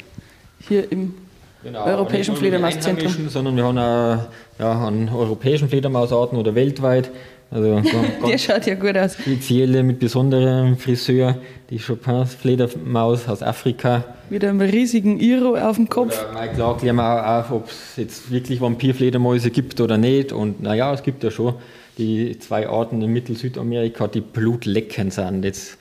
hier 0.60 0.90
im 0.90 1.14
genau, 1.62 1.84
europäischen 1.84 2.36
Fledermauszentrum. 2.36 3.28
Sondern 3.28 3.56
wir 3.56 3.64
haben 3.64 3.78
auch 3.78 4.18
ja, 4.58 4.72
an 4.72 5.08
europäischen 5.08 5.68
Fledermausarten 5.68 6.38
oder 6.38 6.54
weltweit. 6.54 7.10
Also 7.50 7.80
Der 8.26 8.38
schaut 8.38 8.66
ja 8.66 8.74
gut 8.74 8.96
aus. 8.96 9.14
Spezielle 9.14 9.82
mit 9.82 10.00
besonderem 10.00 10.76
Friseur, 10.76 11.36
die 11.70 11.78
Chopins 11.78 12.34
Fledermaus 12.34 13.28
aus 13.28 13.42
Afrika. 13.42 14.04
Mit 14.30 14.44
einem 14.44 14.60
riesigen 14.60 15.20
Iro 15.20 15.56
auf 15.56 15.76
dem 15.76 15.88
Kopf. 15.88 16.24
Oder 16.32 16.48
klar 16.48 16.76
klären 16.76 16.96
wir 16.96 17.46
auch, 17.46 17.50
ob 17.52 17.68
es 17.68 17.96
jetzt 17.96 18.30
wirklich 18.30 18.60
Vampirfledermäuse 18.60 19.50
gibt 19.50 19.80
oder 19.80 19.96
nicht. 19.96 20.32
Und 20.32 20.60
naja, 20.60 20.92
es 20.92 21.04
gibt 21.04 21.22
ja 21.22 21.30
schon 21.30 21.54
die 21.98 22.38
zwei 22.38 22.68
Arten 22.68 23.00
in 23.00 23.12
Mittel-Südamerika, 23.12 24.08
die 24.08 24.20
blutleckend 24.20 25.12
sind. 25.12 25.44
Jetzt, 25.44 25.78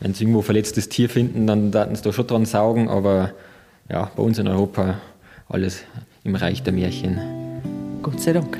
wenn 0.00 0.14
sie 0.14 0.24
irgendwo 0.24 0.42
verletztes 0.42 0.88
Tier 0.88 1.08
finden, 1.08 1.48
dann 1.48 1.74
werden 1.74 1.96
sie 1.96 2.02
da 2.02 2.12
schon 2.12 2.28
dran 2.28 2.44
saugen, 2.46 2.88
aber 2.88 3.32
ja, 3.92 4.10
bei 4.16 4.22
uns 4.22 4.38
in 4.38 4.48
Europa 4.48 4.98
alles 5.48 5.84
im 6.24 6.34
Reich 6.34 6.62
der 6.62 6.72
Märchen. 6.72 7.20
Gott 8.02 8.20
sei 8.20 8.32
Dank. 8.32 8.58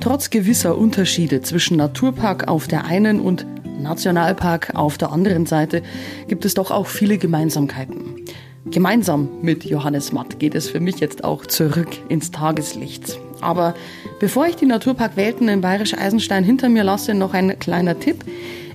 Trotz 0.00 0.30
gewisser 0.30 0.78
Unterschiede 0.78 1.42
zwischen 1.42 1.76
Naturpark 1.76 2.48
auf 2.48 2.66
der 2.66 2.84
einen 2.84 3.20
und 3.20 3.46
Nationalpark 3.80 4.74
auf 4.74 4.96
der 4.96 5.12
anderen 5.12 5.46
Seite 5.46 5.82
gibt 6.28 6.44
es 6.44 6.54
doch 6.54 6.70
auch 6.70 6.86
viele 6.86 7.18
Gemeinsamkeiten. 7.18 8.22
Gemeinsam 8.66 9.28
mit 9.42 9.64
Johannes 9.64 10.12
Matt 10.12 10.38
geht 10.38 10.54
es 10.54 10.70
für 10.70 10.80
mich 10.80 11.00
jetzt 11.00 11.24
auch 11.24 11.46
zurück 11.46 11.88
ins 12.08 12.30
Tageslicht. 12.30 13.18
Aber 13.40 13.74
bevor 14.20 14.46
ich 14.46 14.54
die 14.54 14.66
Naturparkwelten 14.66 15.48
in 15.48 15.60
Bayerisch 15.60 15.94
Eisenstein 15.94 16.44
hinter 16.44 16.68
mir 16.68 16.84
lasse, 16.84 17.12
noch 17.14 17.34
ein 17.34 17.58
kleiner 17.58 17.98
Tipp. 17.98 18.24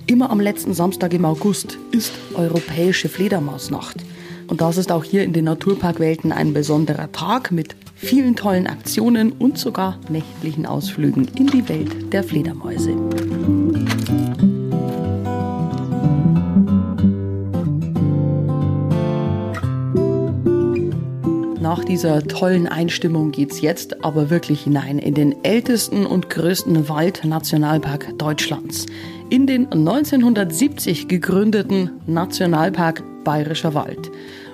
Immer 0.06 0.30
am 0.30 0.40
letzten 0.40 0.74
Samstag 0.74 1.14
im 1.14 1.24
August 1.24 1.78
ist 1.90 2.12
Europäische 2.34 3.08
Fledermausnacht. 3.08 3.96
Und 4.48 4.62
das 4.62 4.78
ist 4.78 4.90
auch 4.90 5.04
hier 5.04 5.24
in 5.24 5.34
den 5.34 5.44
Naturparkwelten 5.44 6.32
ein 6.32 6.54
besonderer 6.54 7.12
Tag 7.12 7.52
mit 7.52 7.76
vielen 7.94 8.34
tollen 8.34 8.66
Aktionen 8.66 9.32
und 9.32 9.58
sogar 9.58 9.98
nächtlichen 10.08 10.64
Ausflügen 10.64 11.28
in 11.36 11.48
die 11.48 11.68
Welt 11.68 12.12
der 12.12 12.24
Fledermäuse. 12.24 12.96
Nach 21.60 21.84
dieser 21.84 22.22
tollen 22.22 22.66
Einstimmung 22.66 23.30
geht's 23.30 23.60
jetzt 23.60 24.02
aber 24.02 24.30
wirklich 24.30 24.62
hinein 24.62 24.98
in 24.98 25.12
den 25.12 25.44
ältesten 25.44 26.06
und 26.06 26.30
größten 26.30 26.88
Waldnationalpark 26.88 28.16
Deutschlands. 28.16 28.86
In 29.28 29.46
den 29.46 29.70
1970 29.70 31.08
gegründeten 31.08 31.90
Nationalpark 32.06 33.02
Bayerischer 33.24 33.74
Wald. 33.74 34.10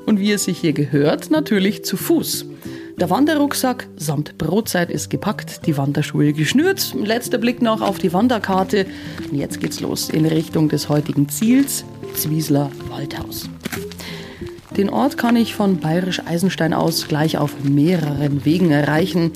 Und 0.07 0.21
wie 0.21 0.33
es 0.33 0.45
sich 0.45 0.59
hier 0.59 0.73
gehört, 0.73 1.31
natürlich 1.31 1.85
zu 1.85 1.97
Fuß. 1.97 2.47
Der 2.99 3.11
Wanderrucksack 3.11 3.89
samt 3.97 4.39
Brotzeit 4.39 4.91
ist 4.91 5.11
gepackt, 5.11 5.67
die 5.67 5.77
Wanderschuhe 5.77 6.33
geschnürt. 6.33 6.95
Letzter 6.95 7.39
Blick 7.39 7.61
noch 7.61 7.81
auf 7.81 7.99
die 7.99 8.13
Wanderkarte. 8.13 8.87
Und 9.31 9.37
jetzt 9.37 9.61
geht's 9.61 9.81
los 9.81 10.11
in 10.11 10.27
Richtung 10.27 10.69
des 10.69 10.89
heutigen 10.89 11.29
Ziels, 11.29 11.85
Zwiesler 12.15 12.71
Waldhaus. 12.89 13.49
Den 14.77 14.91
Ort 14.91 15.19
kann 15.19 15.37
ich 15.37 15.55
von 15.55 15.79
Bayerisch 15.79 16.21
Eisenstein 16.25 16.73
aus 16.73 17.09
gleich 17.09 17.39
auf 17.39 17.65
mehreren 17.65 18.45
Wegen 18.45 18.71
erreichen. 18.71 19.33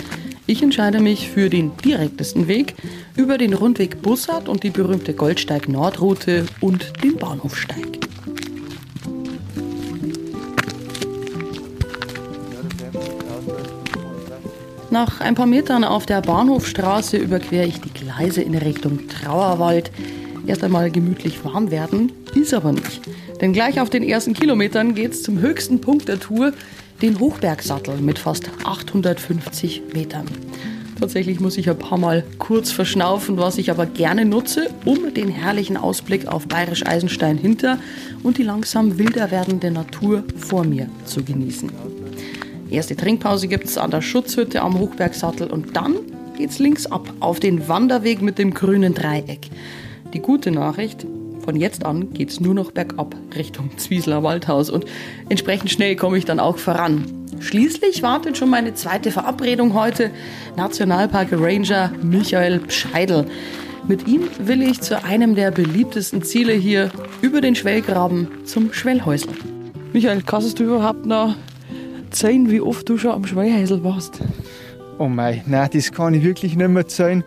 Ich 0.46 0.62
entscheide 0.62 1.00
mich 1.00 1.28
für 1.28 1.50
den 1.50 1.76
direktesten 1.84 2.48
Weg 2.48 2.74
über 3.16 3.38
den 3.38 3.54
Rundweg 3.54 4.02
Bussard 4.02 4.48
und 4.48 4.62
die 4.62 4.70
berühmte 4.70 5.14
Goldsteig-Nordroute 5.14 6.46
und 6.60 6.92
den 7.02 7.16
Bahnhofsteig. 7.16 8.07
Nach 14.90 15.20
ein 15.20 15.34
paar 15.34 15.46
Metern 15.46 15.84
auf 15.84 16.06
der 16.06 16.22
Bahnhofstraße 16.22 17.18
überquere 17.18 17.66
ich 17.66 17.78
die 17.80 17.92
Gleise 17.92 18.40
in 18.40 18.54
Richtung 18.54 19.06
Trauerwald. 19.06 19.90
Erst 20.46 20.64
einmal 20.64 20.90
gemütlich 20.90 21.44
warm 21.44 21.70
werden, 21.70 22.10
ist 22.34 22.54
aber 22.54 22.72
nicht. 22.72 23.02
Denn 23.42 23.52
gleich 23.52 23.80
auf 23.80 23.90
den 23.90 24.02
ersten 24.02 24.32
Kilometern 24.32 24.94
geht 24.94 25.12
es 25.12 25.22
zum 25.22 25.40
höchsten 25.40 25.82
Punkt 25.82 26.08
der 26.08 26.18
Tour, 26.18 26.52
den 27.02 27.20
Hochbergsattel 27.20 27.98
mit 27.98 28.18
fast 28.18 28.50
850 28.64 29.82
Metern. 29.92 30.26
Tatsächlich 30.98 31.38
muss 31.38 31.58
ich 31.58 31.68
ein 31.68 31.78
paar 31.78 31.98
Mal 31.98 32.24
kurz 32.38 32.72
verschnaufen, 32.72 33.36
was 33.36 33.58
ich 33.58 33.70
aber 33.70 33.84
gerne 33.84 34.24
nutze, 34.24 34.70
um 34.86 35.12
den 35.12 35.28
herrlichen 35.28 35.76
Ausblick 35.76 36.26
auf 36.26 36.48
Bayerisch 36.48 36.86
Eisenstein 36.86 37.36
hinter 37.36 37.78
und 38.22 38.38
die 38.38 38.42
langsam 38.42 38.98
wilder 38.98 39.30
werdende 39.30 39.70
Natur 39.70 40.24
vor 40.36 40.64
mir 40.64 40.88
zu 41.04 41.22
genießen. 41.22 41.70
Erste 42.70 42.96
Trinkpause 42.96 43.48
gibt 43.48 43.64
es 43.64 43.78
an 43.78 43.90
der 43.90 44.02
Schutzhütte 44.02 44.60
am 44.60 44.78
Hochbergsattel 44.78 45.48
und 45.50 45.74
dann 45.74 45.96
geht's 46.36 46.58
links 46.58 46.86
ab 46.86 47.08
auf 47.20 47.40
den 47.40 47.66
Wanderweg 47.66 48.20
mit 48.20 48.38
dem 48.38 48.52
grünen 48.52 48.94
Dreieck. 48.94 49.48
Die 50.12 50.20
gute 50.20 50.50
Nachricht, 50.50 51.06
von 51.40 51.56
jetzt 51.56 51.86
an 51.86 52.12
geht's 52.12 52.40
nur 52.40 52.52
noch 52.54 52.72
bergab 52.72 53.16
Richtung 53.34 53.70
Zwiesler 53.78 54.22
Waldhaus 54.22 54.68
und 54.68 54.84
entsprechend 55.30 55.70
schnell 55.70 55.96
komme 55.96 56.18
ich 56.18 56.26
dann 56.26 56.40
auch 56.40 56.58
voran. 56.58 57.06
Schließlich 57.40 58.02
wartet 58.02 58.36
schon 58.36 58.50
meine 58.50 58.74
zweite 58.74 59.10
Verabredung 59.10 59.72
heute, 59.72 60.10
Nationalpark 60.56 61.28
Ranger 61.32 61.90
Michael 62.02 62.60
Scheidel. 62.68 63.26
Mit 63.86 64.06
ihm 64.06 64.28
will 64.40 64.60
ich 64.60 64.82
zu 64.82 65.02
einem 65.02 65.34
der 65.34 65.52
beliebtesten 65.52 66.22
Ziele 66.22 66.52
hier 66.52 66.90
über 67.22 67.40
den 67.40 67.54
Schwellgraben 67.54 68.28
zum 68.44 68.74
Schwellhäusl. 68.74 69.30
Michael, 69.94 70.22
kannst 70.26 70.58
du 70.58 70.64
überhaupt 70.64 71.06
noch 71.06 71.34
zählen, 72.10 72.50
wie 72.50 72.60
oft 72.60 72.88
du 72.88 72.98
schon 72.98 73.12
am 73.12 73.26
Schwellhäusl 73.26 73.82
warst? 73.84 74.20
Oh 74.98 75.08
mei, 75.08 75.42
nein, 75.46 75.70
das 75.72 75.92
kann 75.92 76.14
ich 76.14 76.24
wirklich 76.24 76.56
nicht 76.56 76.68
mehr 76.68 76.86
zählen. 76.86 77.22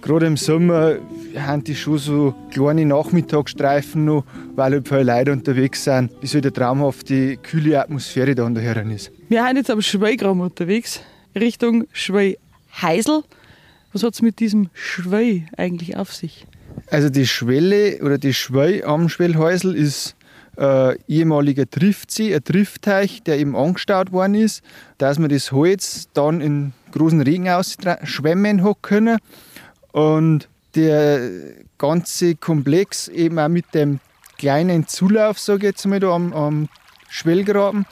Gerade 0.00 0.26
im 0.26 0.36
Sommer 0.36 0.96
haben 1.36 1.62
die 1.62 1.76
schon 1.76 1.98
so 1.98 2.34
kleine 2.50 2.84
Nachmittagsstreifen 2.84 4.04
noch, 4.04 4.24
weil 4.56 4.72
halt 4.72 4.88
viele 4.88 5.04
Leute 5.04 5.32
unterwegs 5.32 5.84
sind, 5.84 6.20
bis 6.20 6.34
halt 6.34 6.44
eine 6.44 6.52
traumhafte, 6.52 7.36
kühle 7.36 7.80
Atmosphäre 7.80 8.34
da 8.34 8.44
an 8.44 8.54
der 8.54 8.64
Herren 8.64 8.90
ist. 8.90 9.12
Wir 9.28 9.44
sind 9.46 9.56
jetzt 9.58 9.70
am 9.70 9.80
Schweigraum 9.80 10.40
unterwegs, 10.40 11.00
Richtung 11.36 11.84
Schweiheisel. 11.92 13.22
Was 13.92 14.02
hat 14.02 14.14
es 14.14 14.22
mit 14.22 14.40
diesem 14.40 14.70
Schwei 14.72 15.46
eigentlich 15.56 15.96
auf 15.96 16.12
sich? 16.12 16.46
Also 16.90 17.08
die 17.08 17.26
Schwelle 17.26 18.00
oder 18.02 18.18
die 18.18 18.34
Schwei 18.34 18.84
am 18.84 19.08
Schwellhäusl 19.08 19.74
ist 19.76 20.16
äh, 20.56 20.96
ehemaliger 21.08 21.66
Driftsee, 21.66 22.34
ein 22.34 22.44
Driftteich, 22.44 23.22
der 23.22 23.38
eben 23.38 23.56
angestaut 23.56 24.12
worden 24.12 24.34
ist, 24.34 24.62
dass 24.98 25.18
man 25.18 25.30
das 25.30 25.52
Holz 25.52 26.08
dann 26.12 26.40
in 26.40 26.72
großen 26.92 27.20
Regen 27.20 27.48
ausschwemmen 27.48 28.62
hat 28.64 28.82
können. 28.82 29.18
Und 29.92 30.48
der 30.74 31.30
ganze 31.78 32.34
Komplex 32.34 33.08
eben 33.08 33.38
auch 33.38 33.48
mit 33.48 33.74
dem 33.74 34.00
kleinen 34.38 34.88
Zulauf, 34.88 35.38
sage 35.38 35.58
ich 35.58 35.72
jetzt 35.72 35.86
mal, 35.86 36.00
da 36.00 36.14
am, 36.14 36.32
am 36.32 36.68
Schwellgraben, 37.08 37.86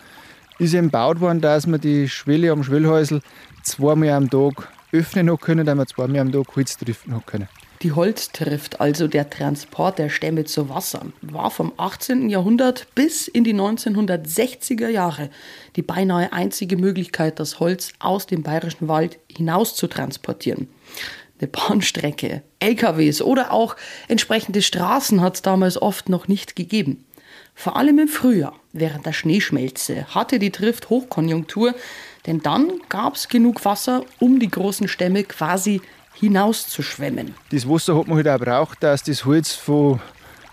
ist 0.58 0.74
eben 0.74 0.88
gebaut 0.88 1.20
worden, 1.20 1.40
dass 1.40 1.66
man 1.66 1.80
die 1.80 2.08
Schwelle 2.08 2.52
am 2.52 2.62
Schwellhäusl 2.62 3.20
zweimal 3.62 4.10
am 4.10 4.30
Tag 4.30 4.68
öffnen 4.92 5.30
hat 5.30 5.40
können, 5.40 5.64
damit 5.66 5.78
man 5.78 5.86
zweimal 5.86 6.20
am 6.20 6.32
Tag 6.32 6.56
Holz 6.56 6.76
driften 6.76 7.14
hat 7.14 7.26
können. 7.26 7.48
Die 7.82 7.92
Holztrift, 7.92 8.78
also 8.78 9.08
der 9.08 9.30
Transport 9.30 9.98
der 9.98 10.10
Stämme 10.10 10.44
zu 10.44 10.68
Wasser, 10.68 11.06
war 11.22 11.50
vom 11.50 11.72
18. 11.78 12.28
Jahrhundert 12.28 12.86
bis 12.94 13.26
in 13.26 13.42
die 13.42 13.54
1960er 13.54 14.88
Jahre 14.88 15.30
die 15.76 15.82
beinahe 15.82 16.30
einzige 16.30 16.76
Möglichkeit, 16.76 17.40
das 17.40 17.58
Holz 17.58 17.92
aus 17.98 18.26
dem 18.26 18.42
bayerischen 18.42 18.88
Wald 18.88 19.18
hinaus 19.34 19.74
zu 19.76 19.86
transportieren. 19.86 20.68
Eine 21.38 21.48
Bahnstrecke, 21.48 22.42
LKWs 22.58 23.22
oder 23.22 23.50
auch 23.50 23.76
entsprechende 24.08 24.60
Straßen 24.60 25.22
hat 25.22 25.36
es 25.36 25.42
damals 25.42 25.80
oft 25.80 26.10
noch 26.10 26.28
nicht 26.28 26.56
gegeben. 26.56 27.06
Vor 27.54 27.76
allem 27.76 27.98
im 27.98 28.08
Frühjahr, 28.08 28.60
während 28.74 29.06
der 29.06 29.14
Schneeschmelze, 29.14 30.14
hatte 30.14 30.38
die 30.38 30.50
Trift 30.50 30.90
Hochkonjunktur, 30.90 31.74
denn 32.26 32.42
dann 32.42 32.72
gab 32.90 33.14
es 33.14 33.28
genug 33.28 33.64
Wasser, 33.64 34.04
um 34.18 34.38
die 34.38 34.50
großen 34.50 34.86
Stämme 34.86 35.24
quasi 35.24 35.80
hinauszuschwemmen. 36.20 37.34
Das 37.50 37.68
Wasser 37.68 37.96
hat 37.96 38.06
man 38.06 38.16
halt 38.16 38.28
auch 38.28 38.38
braucht, 38.38 38.82
dass 38.82 39.02
das 39.02 39.24
Holz 39.24 39.54
von, 39.54 40.00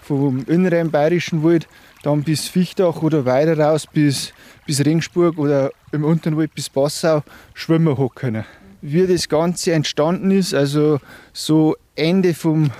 vom 0.01 0.45
inneren 0.47 0.89
bayerischen 0.89 1.43
Wald 1.43 1.67
dann 2.03 2.24
bis 2.24 2.47
Fichtach 2.47 3.01
oder 3.01 3.25
weiter 3.25 3.57
raus 3.59 3.86
bis, 3.86 4.33
bis 4.65 4.83
Ringsburg 4.86 5.38
oder 5.38 5.71
im 5.91 6.03
unteren 6.03 6.38
Wald 6.38 6.55
bis 6.55 6.69
Passau 6.69 7.24
schwimmen 7.53 7.97
hat 7.97 8.15
können. 8.15 8.45
Wie 8.81 9.05
das 9.05 9.27
Ganze 9.27 9.74
entstanden 9.74 10.31
ist, 10.31 10.53
also 10.53 11.00
so 11.33 11.75
Ende 11.95 12.33
vom 12.33 12.71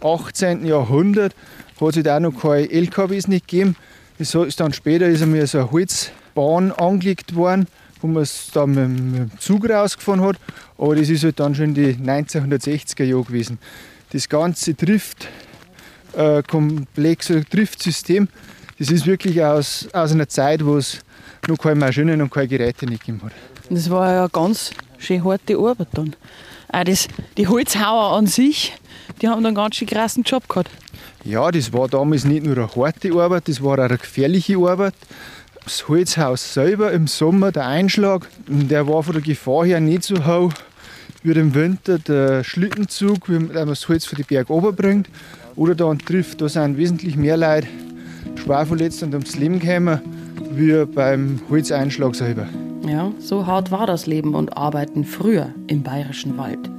18. 0.00 0.64
Jahrhundert, 0.64 1.34
hat 1.80 1.88
es 1.90 1.96
halt 1.96 2.08
auch 2.08 2.20
noch 2.20 2.40
keine 2.40 2.70
LKWs 2.70 3.28
nicht 3.28 3.48
gegeben. 3.48 3.76
Das 4.18 4.34
ist 4.34 4.60
dann 4.60 4.72
später 4.72 5.06
ist 5.06 5.22
einmal 5.22 5.46
so 5.46 5.58
eine 5.58 5.70
Holzbahn 5.70 6.72
angelegt 6.72 7.34
worden 7.34 7.66
wo 8.00 8.06
man 8.06 8.22
es 8.22 8.50
dann 8.52 8.70
mit 8.70 8.86
dem 8.86 9.30
Zug 9.38 9.68
rausgefahren 9.68 10.22
hat. 10.22 10.36
Aber 10.76 10.96
das 10.96 11.08
ist 11.08 11.24
halt 11.24 11.40
dann 11.40 11.54
schon 11.54 11.72
die 11.74 11.94
1960er 11.94 13.04
Jahre 13.04 13.24
gewesen. 13.24 13.58
Das 14.10 14.28
ganze 14.28 14.74
Driftkomplex 14.74 17.30
äh, 17.30 17.34
oder 17.34 17.44
Driftsystem, 17.44 18.28
das 18.78 18.90
ist 18.90 19.06
wirklich 19.06 19.42
aus, 19.42 19.88
aus 19.92 20.12
einer 20.12 20.28
Zeit, 20.28 20.62
wo 20.64 20.76
es 20.76 21.00
noch 21.46 21.58
keine 21.58 21.76
Maschinen 21.76 22.20
und 22.22 22.30
keine 22.30 22.48
Geräte 22.48 22.86
nicht 22.86 23.04
gegeben 23.04 23.22
hat. 23.24 23.32
Das 23.70 23.90
war 23.90 24.12
ja 24.12 24.20
eine 24.20 24.30
ganz 24.30 24.72
schön 24.98 25.22
harte 25.24 25.56
Arbeit 25.56 25.88
dann. 25.92 26.16
Auch 26.70 26.84
das, 26.84 27.08
die 27.36 27.46
Holzhauer 27.46 28.16
an 28.16 28.26
sich, 28.26 28.74
die 29.20 29.28
haben 29.28 29.42
dann 29.42 29.48
einen 29.48 29.56
ganz 29.56 29.76
schön 29.76 29.88
krassen 29.88 30.22
Job 30.22 30.48
gehabt. 30.48 30.70
Ja, 31.24 31.50
das 31.50 31.72
war 31.72 31.88
damals 31.88 32.24
nicht 32.24 32.44
nur 32.44 32.56
eine 32.56 32.74
harte 32.74 33.12
Arbeit, 33.12 33.48
das 33.48 33.62
war 33.62 33.78
auch 33.78 33.84
eine 33.84 33.98
gefährliche 33.98 34.56
Arbeit 34.56 34.94
das 35.68 35.86
Holzhaus 35.86 36.54
selber 36.54 36.92
im 36.92 37.06
Sommer, 37.06 37.52
der 37.52 37.66
Einschlag, 37.66 38.26
der 38.46 38.88
war 38.88 39.02
von 39.02 39.12
der 39.12 39.20
Gefahr 39.20 39.66
her 39.66 39.80
nicht 39.80 40.02
so 40.02 40.26
hoch 40.26 40.54
wie 41.22 41.32
im 41.32 41.54
Winter 41.54 41.98
der 41.98 42.42
Schlittenzug, 42.42 43.28
wenn 43.28 43.48
man 43.48 43.68
das 43.68 43.86
Holz 43.86 44.06
von 44.06 44.16
den 44.16 44.24
Berg 44.24 44.48
bringt. 44.76 45.10
Oder 45.56 45.74
da 45.74 45.94
trifft, 45.94 46.40
da 46.40 46.48
sind 46.48 46.78
wesentlich 46.78 47.16
mehr 47.16 47.36
Leute 47.36 47.68
schwer 48.36 48.64
verletzt 48.64 49.02
und 49.02 49.12
ums 49.12 49.36
Leben 49.36 49.58
gekommen, 49.58 50.00
wie 50.52 50.86
beim 50.86 51.38
Holzeinschlag 51.50 52.14
selber. 52.14 52.46
Ja, 52.88 53.12
so 53.18 53.46
hart 53.46 53.70
war 53.70 53.86
das 53.86 54.06
Leben 54.06 54.34
und 54.34 54.56
Arbeiten 54.56 55.04
früher 55.04 55.50
im 55.66 55.82
bayerischen 55.82 56.38
Wald. 56.38 56.70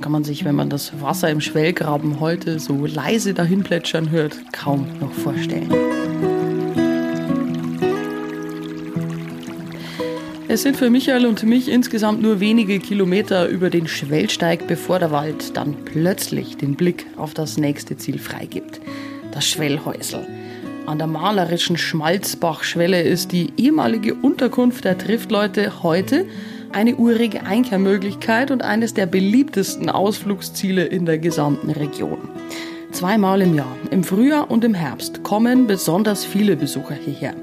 Kann 0.00 0.12
man 0.12 0.22
sich, 0.22 0.44
wenn 0.44 0.54
man 0.54 0.70
das 0.70 0.92
Wasser 1.00 1.28
im 1.28 1.40
Schwellgraben 1.40 2.20
heute 2.20 2.60
so 2.60 2.86
leise 2.86 3.34
dahin 3.34 3.64
plätschern 3.64 4.10
hört, 4.10 4.36
kaum 4.52 4.86
noch 5.00 5.12
vorstellen. 5.12 5.72
Es 10.52 10.60
sind 10.60 10.76
für 10.76 10.90
Michael 10.90 11.24
und 11.24 11.42
mich 11.44 11.70
insgesamt 11.70 12.20
nur 12.20 12.38
wenige 12.38 12.78
Kilometer 12.78 13.48
über 13.48 13.70
den 13.70 13.88
Schwellsteig, 13.88 14.66
bevor 14.66 14.98
der 14.98 15.10
Wald 15.10 15.56
dann 15.56 15.74
plötzlich 15.86 16.58
den 16.58 16.74
Blick 16.74 17.06
auf 17.16 17.32
das 17.32 17.56
nächste 17.56 17.96
Ziel 17.96 18.18
freigibt. 18.18 18.78
Das 19.30 19.48
Schwellhäusl. 19.48 20.26
An 20.84 20.98
der 20.98 21.06
malerischen 21.06 21.78
Schmalzbachschwelle 21.78 23.00
ist 23.00 23.32
die 23.32 23.50
ehemalige 23.56 24.14
Unterkunft 24.14 24.84
der 24.84 24.98
Triftleute 24.98 25.82
heute 25.82 26.26
eine 26.70 26.96
urige 26.96 27.46
Einkehrmöglichkeit 27.46 28.50
und 28.50 28.60
eines 28.60 28.92
der 28.92 29.06
beliebtesten 29.06 29.88
Ausflugsziele 29.88 30.84
in 30.84 31.06
der 31.06 31.16
gesamten 31.16 31.70
Region. 31.70 32.28
Zweimal 32.90 33.40
im 33.40 33.54
Jahr, 33.54 33.74
im 33.90 34.04
Frühjahr 34.04 34.50
und 34.50 34.64
im 34.64 34.74
Herbst, 34.74 35.22
kommen 35.22 35.66
besonders 35.66 36.26
viele 36.26 36.56
Besucher 36.56 36.94
hierher. 36.94 37.34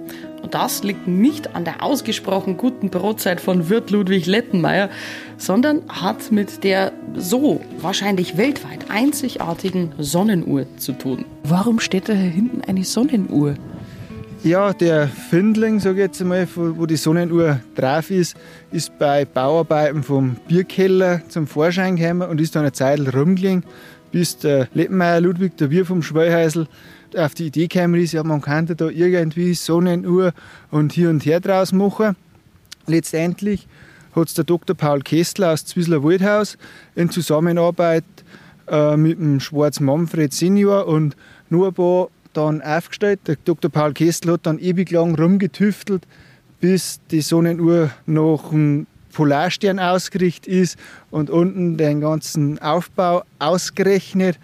Und 0.50 0.56
das 0.56 0.82
liegt 0.82 1.08
nicht 1.08 1.56
an 1.56 1.64
der 1.64 1.84
ausgesprochen 1.84 2.58
guten 2.58 2.90
Brotzeit 2.90 3.40
von 3.40 3.70
Wirt 3.70 3.92
Ludwig 3.92 4.26
Lettenmeier, 4.26 4.90
sondern 5.38 5.84
hat 5.88 6.32
mit 6.32 6.64
der 6.64 6.92
so 7.16 7.62
wahrscheinlich 7.80 8.36
weltweit 8.36 8.90
einzigartigen 8.90 9.92
Sonnenuhr 10.00 10.66
zu 10.78 10.94
tun. 10.94 11.26
Warum 11.44 11.80
steht 11.80 12.10
da 12.10 12.14
hier 12.14 12.32
hinten 12.32 12.62
eine 12.68 12.84
Sonnenuhr? 12.84 13.54
Ja, 14.44 14.74
der 14.74 15.08
Findling, 15.08 15.80
sage 15.80 15.98
ich 15.98 16.08
jetzt 16.08 16.20
einmal, 16.20 16.48
wo 16.56 16.88
die 16.88 16.98
Sonnenuhr 16.98 17.60
drauf 17.76 18.10
ist, 18.10 18.36
ist 18.72 18.98
bei 18.98 19.26
Bauarbeiten 19.26 20.02
vom 20.02 20.36
Bierkeller 20.48 21.22
zum 21.30 21.46
Vorschein 21.46 21.96
gekommen 21.96 22.28
und 22.28 22.42
ist 22.42 22.56
dann 22.56 22.64
eine 22.64 22.72
Zeit 22.72 23.00
rumgelegen, 23.14 23.64
bis 24.12 24.40
der 24.40 24.68
Leppenmeier 24.74 25.22
Ludwig, 25.22 25.58
der 25.58 25.70
Wirt 25.70 25.86
vom 25.86 26.02
Schwellhäusl, 26.02 26.66
auf 27.18 27.34
die 27.34 27.48
Idee 27.48 27.68
gekommen 27.68 28.02
ist, 28.02 28.14
ja, 28.14 28.24
man 28.24 28.42
könnte 28.42 28.76
da 28.76 28.90
irgendwie 28.90 29.54
Sonnenuhr 29.54 30.34
und 30.72 30.94
hier 30.94 31.10
und 31.10 31.26
her 31.26 31.40
draus 31.40 31.72
machen. 31.72 32.16
Letztendlich 32.88 33.68
hat 34.16 34.28
es 34.28 34.34
der 34.34 34.44
Dr. 34.44 34.76
Paul 34.76 35.02
Kestler 35.02 35.54
aus 35.54 35.66
Zwiesler 35.66 36.04
Waldhaus 36.04 36.58
in 36.96 37.10
Zusammenarbeit 37.10 38.04
äh, 38.68 38.98
mit 38.98 39.20
dem 39.20 39.40
Schwarz 39.40 39.80
Manfred 39.80 40.34
Senior 40.34 40.88
und 40.88 41.16
nur 41.50 41.68
ein 41.68 41.74
paar 41.74 42.10
dann 42.34 42.62
aufgestellt. 42.62 43.22
Der 43.28 43.38
Dr. 43.44 43.72
Paul 43.72 43.94
Kessel 43.94 44.34
hat 44.34 44.46
dann 44.46 44.60
ewig 44.60 44.92
lang 44.92 45.16
rumgetüftelt, 45.16 46.08
bis 46.60 47.00
die 47.12 47.22
Sonnenuhr 47.22 47.92
nach 48.06 48.50
dem 48.50 48.88
Polarstern 49.14 49.80
ausgerichtet 49.80 50.48
ist 50.48 50.78
und 51.12 51.30
unten 51.30 51.78
den 51.78 52.02
ganzen 52.02 52.60
Aufbau 52.62 53.24
ausgerechnet. 53.40 54.40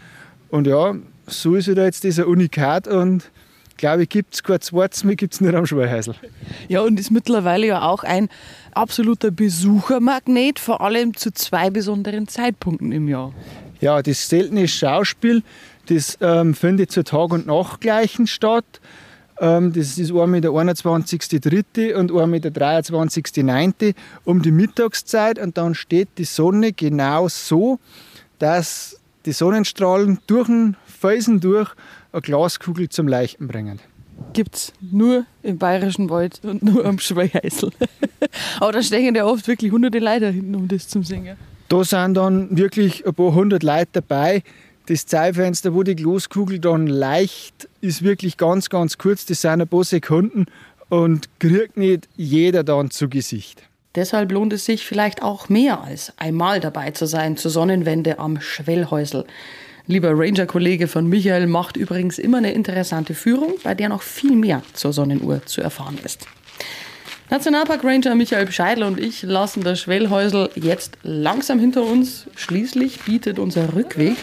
Und 0.50 0.68
ja, 0.68 0.96
so 1.28 1.56
ist 1.56 1.68
da 1.68 1.84
jetzt 1.84 2.04
dieser 2.04 2.28
Unikat 2.28 2.88
und 2.88 3.30
glaube 3.78 4.04
ich, 4.04 4.10
gibt 4.10 4.36
es 4.36 4.44
kein 4.44 4.62
zweites 4.62 5.04
mehr, 5.04 5.16
gibt 5.16 5.34
es 5.34 5.42
nur 5.42 5.54
am 5.54 5.66
Schweighäusl. 5.66 6.16
Ja, 6.68 6.82
und 6.82 7.00
ist 7.00 7.12
mittlerweile 7.12 7.68
ja 7.68 7.82
auch 7.82 8.04
ein 8.04 8.30
absoluter 8.74 9.32
Besuchermagnet, 9.32 10.60
vor 10.60 10.82
allem 10.82 11.16
zu 11.16 11.34
zwei 11.34 11.70
besonderen 11.70 12.28
Zeitpunkten 12.28 12.92
im 12.92 13.08
Jahr. 13.08 13.34
Ja, 13.82 14.02
das 14.02 14.30
seltene 14.30 14.68
Schauspiel 14.68 15.44
das 15.88 16.18
ähm, 16.22 16.54
findet 16.54 16.92
zu 16.92 17.04
Tag- 17.04 17.32
und 17.32 17.48
Nachtgleichen 17.48 18.28
statt. 18.28 18.66
Ähm, 19.40 19.74
das 19.74 19.98
ist 19.98 20.12
einmal 20.12 20.42
der 20.42 20.52
21.3. 20.52 21.94
und 21.94 22.12
einmal 22.12 22.40
der 22.40 22.54
23.9. 22.54 23.94
um 24.24 24.42
die 24.42 24.52
Mittagszeit. 24.52 25.40
Und 25.40 25.58
dann 25.58 25.76
steht 25.76 26.10
die 26.18 26.24
Sonne 26.26 26.74
genau 26.74 27.28
so, 27.28 27.80
dass 28.40 29.00
die 29.26 29.32
Sonnenstrahlen 29.32 30.20
durch 30.28 30.48
den 30.48 30.76
Felsen 30.96 31.40
durch 31.40 31.70
eine 32.12 32.22
Glaskugel 32.22 32.90
zum 32.90 33.08
Leuchten 33.08 33.48
bringen. 33.48 33.80
Gibt 34.34 34.56
es 34.56 34.74
nur 34.80 35.26
im 35.44 35.58
Bayerischen 35.58 36.10
Wald 36.10 36.40
und 36.44 36.64
nur 36.64 36.86
am 36.86 37.00
Schweißel. 37.00 37.72
Aber 38.60 38.72
da 38.72 38.82
stehen 38.82 39.16
ja 39.16 39.26
oft 39.26 39.48
wirklich 39.48 39.72
hunderte 39.72 40.00
Leute 40.00 40.30
hinten, 40.30 40.56
um 40.56 40.68
das 40.68 40.88
zu 40.88 41.04
singen. 41.04 41.38
Da 41.68 41.84
sind 41.84 42.16
dann 42.16 42.56
wirklich 42.56 43.06
ein 43.06 43.14
paar 43.14 43.34
hundert 43.34 43.64
Leute 43.64 43.90
dabei, 43.94 44.44
das 44.88 45.06
Zeitfenster, 45.06 45.74
wo 45.74 45.84
die 45.84 45.96
Glaskugel 45.96 46.60
dann 46.60 46.88
leicht 46.88 47.68
ist, 47.82 48.04
wirklich 48.04 48.38
ganz, 48.38 48.70
ganz 48.70 48.98
kurz. 48.98 49.26
Das 49.26 49.42
sind 49.42 49.62
ein 49.62 49.68
paar 49.68 49.84
Sekunden 49.84 50.46
und 50.90 51.28
kriegt 51.40 51.78
nicht 51.78 52.08
jeder 52.16 52.64
dann 52.64 52.92
zu 52.92 53.10
Gesicht. 53.10 53.64
Deshalb 53.96 54.32
lohnt 54.32 54.54
es 54.54 54.66
sich 54.66 54.86
vielleicht 54.86 55.24
auch 55.24 55.50
mehr 55.50 55.82
als 55.82 56.14
einmal 56.18 56.60
dabei 56.60 56.92
zu 56.92 57.08
sein 57.08 57.38
zur 57.38 57.50
Sonnenwende 57.50 58.20
am 58.20 58.42
Schwellhäusel. 58.42 59.26
Lieber 59.88 60.14
Ranger-Kollege 60.14 60.88
von 60.88 61.08
Michael 61.08 61.46
macht 61.46 61.78
übrigens 61.78 62.18
immer 62.18 62.40
eine 62.40 62.54
interessante 62.54 63.14
Führung, 63.14 63.54
bei 63.64 63.76
der 63.76 63.90
noch 63.90 64.02
viel 64.02 64.36
mehr 64.36 64.64
zur 64.74 64.94
Sonnenuhr 64.94 65.46
zu 65.46 65.62
erfahren 65.62 66.00
ist. 66.04 66.26
Nationalpark 67.30 67.84
Ranger 67.84 68.16
Michael 68.16 68.52
Scheidel 68.52 68.84
und 68.84 69.00
ich 69.00 69.22
lassen 69.22 69.64
das 69.64 69.80
Schwellhäusel 69.80 70.50
jetzt 70.56 70.98
langsam 71.04 71.60
hinter 71.60 71.84
uns. 71.84 72.26
Schließlich 72.36 73.02
bietet 73.02 73.38
unser 73.38 73.76
Rückweg 73.76 74.16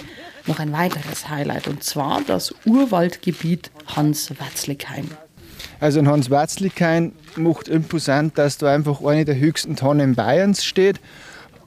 noch 0.47 0.59
ein 0.59 0.73
weiteres 0.73 1.29
Highlight 1.29 1.69
und 1.69 1.85
zwar 1.85 2.23
das 2.27 2.53
Urwaldgebiet 2.65 3.71
Hans-Watzlikheim. 3.87 5.09
Also 5.79 6.01
in 6.01 6.09
Hans-Watzlikheim 6.09 7.13
macht 7.37 7.69
imposant, 7.69 8.37
dass 8.37 8.59
da 8.59 8.73
einfach 8.75 9.01
eine 9.03 9.25
der 9.25 9.39
höchsten 9.39 9.77
Tannen 9.77 10.17
Bayerns 10.17 10.65
steht 10.65 11.01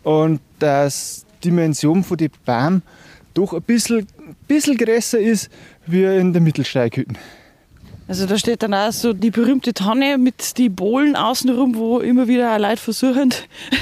und 0.03 0.41
dass 0.59 1.25
die 1.43 1.49
Dimension 1.49 2.03
von 2.03 2.17
den 2.17 2.31
Bäumen 2.45 2.81
doch 3.36 3.54
ein 3.54 3.62
bisschen, 3.62 4.08
bisschen 4.48 4.78
größer 4.78 5.19
ist 5.19 5.50
wie 5.86 6.04
in 6.04 6.34
der 6.34 6.41
Mittelsteighütten. 6.41 7.17
Also 8.08 8.28
da 8.28 8.38
steht 8.38 8.62
dann 8.62 8.74
auch 8.76 8.91
so 8.91 9.13
die 9.13 9.32
berühmte 9.32 9.74
Tanne 9.74 10.19
mit 10.19 10.60
den 10.60 10.76
Bohlen 10.76 11.15
außenrum, 11.15 11.76
wo 11.76 12.00
immer 12.00 12.28
wieder 12.28 12.58
Leute 12.60 12.78
versuchen, 12.78 13.34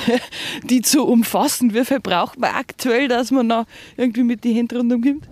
die 0.64 0.82
zu 0.82 1.06
umfassen. 1.06 1.74
Wie 1.74 1.84
viel 1.84 2.00
braucht 2.00 2.40
man 2.40 2.56
aktuell, 2.56 3.10
dass 3.10 3.32
man 3.32 3.48
noch 3.48 3.66
irgendwie 3.98 4.24
mit 4.24 4.46
den 4.46 4.56
Händen 4.56 4.78
rundum 4.78 5.02
kommt? 5.02 5.28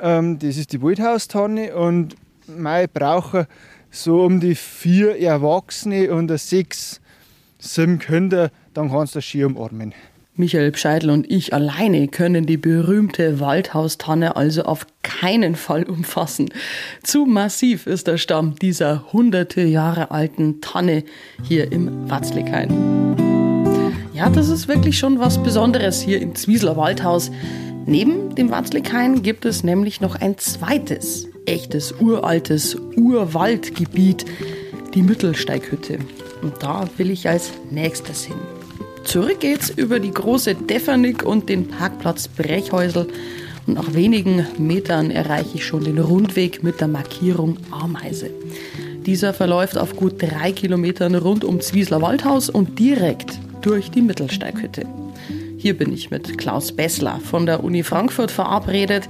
Ähm, 0.00 0.38
das 0.40 0.56
ist 0.56 0.72
die 0.72 0.82
Waldhaustanne 0.82 1.76
und 1.76 2.16
wir 2.48 2.88
brauchen 2.88 3.46
so 3.90 4.22
um 4.22 4.40
die 4.40 4.56
vier 4.56 5.20
Erwachsene 5.20 6.12
und 6.12 6.36
sechs, 6.38 7.00
sieben 7.58 8.00
Kinder, 8.00 8.50
dann 8.74 8.90
kannst 8.90 9.14
du 9.14 9.18
das 9.18 9.24
Ski 9.24 9.44
umarmen. 9.44 9.94
Michael 10.38 10.70
Pscheidl 10.70 11.10
und 11.10 11.28
ich 11.30 11.52
alleine 11.52 12.06
können 12.06 12.46
die 12.46 12.56
berühmte 12.56 13.40
Waldhaustanne 13.40 14.36
also 14.36 14.62
auf 14.62 14.86
keinen 15.02 15.56
Fall 15.56 15.82
umfassen. 15.82 16.50
Zu 17.02 17.26
massiv 17.26 17.88
ist 17.88 18.06
der 18.06 18.18
Stamm 18.18 18.54
dieser 18.54 19.12
hunderte 19.12 19.62
Jahre 19.62 20.12
alten 20.12 20.60
Tanne 20.60 21.02
hier 21.42 21.72
im 21.72 22.08
Watzlikhain. 22.08 22.70
Ja, 24.14 24.30
das 24.30 24.48
ist 24.48 24.68
wirklich 24.68 24.96
schon 24.96 25.18
was 25.18 25.42
Besonderes 25.42 26.00
hier 26.00 26.22
im 26.22 26.36
Zwiesler 26.36 26.76
Waldhaus. 26.76 27.32
Neben 27.84 28.36
dem 28.36 28.50
Watzlikhain 28.50 29.22
gibt 29.22 29.44
es 29.44 29.64
nämlich 29.64 30.00
noch 30.00 30.14
ein 30.14 30.38
zweites, 30.38 31.28
echtes, 31.46 31.92
uraltes 32.00 32.76
Urwaldgebiet, 32.96 34.24
die 34.94 35.02
Mittelsteighütte. 35.02 35.98
Und 36.42 36.62
da 36.62 36.88
will 36.96 37.10
ich 37.10 37.28
als 37.28 37.50
nächstes 37.70 38.24
hin. 38.24 38.36
Zurück 39.08 39.40
geht's 39.40 39.70
über 39.70 40.00
die 40.00 40.10
große 40.10 40.54
Defernick 40.54 41.22
und 41.24 41.48
den 41.48 41.66
Parkplatz 41.66 42.28
Brechhäusel. 42.28 43.08
Und 43.66 43.74
nach 43.76 43.94
wenigen 43.94 44.46
Metern 44.58 45.10
erreiche 45.10 45.54
ich 45.54 45.64
schon 45.64 45.84
den 45.84 45.98
Rundweg 45.98 46.62
mit 46.62 46.82
der 46.82 46.88
Markierung 46.88 47.56
Ameise. 47.70 48.28
Dieser 49.06 49.32
verläuft 49.32 49.78
auf 49.78 49.96
gut 49.96 50.20
drei 50.20 50.52
Kilometern 50.52 51.14
rund 51.14 51.42
um 51.42 51.62
Zwiesler 51.62 52.02
Waldhaus 52.02 52.50
und 52.50 52.78
direkt 52.78 53.38
durch 53.62 53.90
die 53.90 54.02
Mittelsteighütte. 54.02 54.84
Hier 55.60 55.76
bin 55.76 55.92
ich 55.92 56.12
mit 56.12 56.38
Klaus 56.38 56.70
Bessler 56.70 57.18
von 57.18 57.44
der 57.44 57.64
Uni 57.64 57.82
Frankfurt 57.82 58.30
verabredet. 58.30 59.08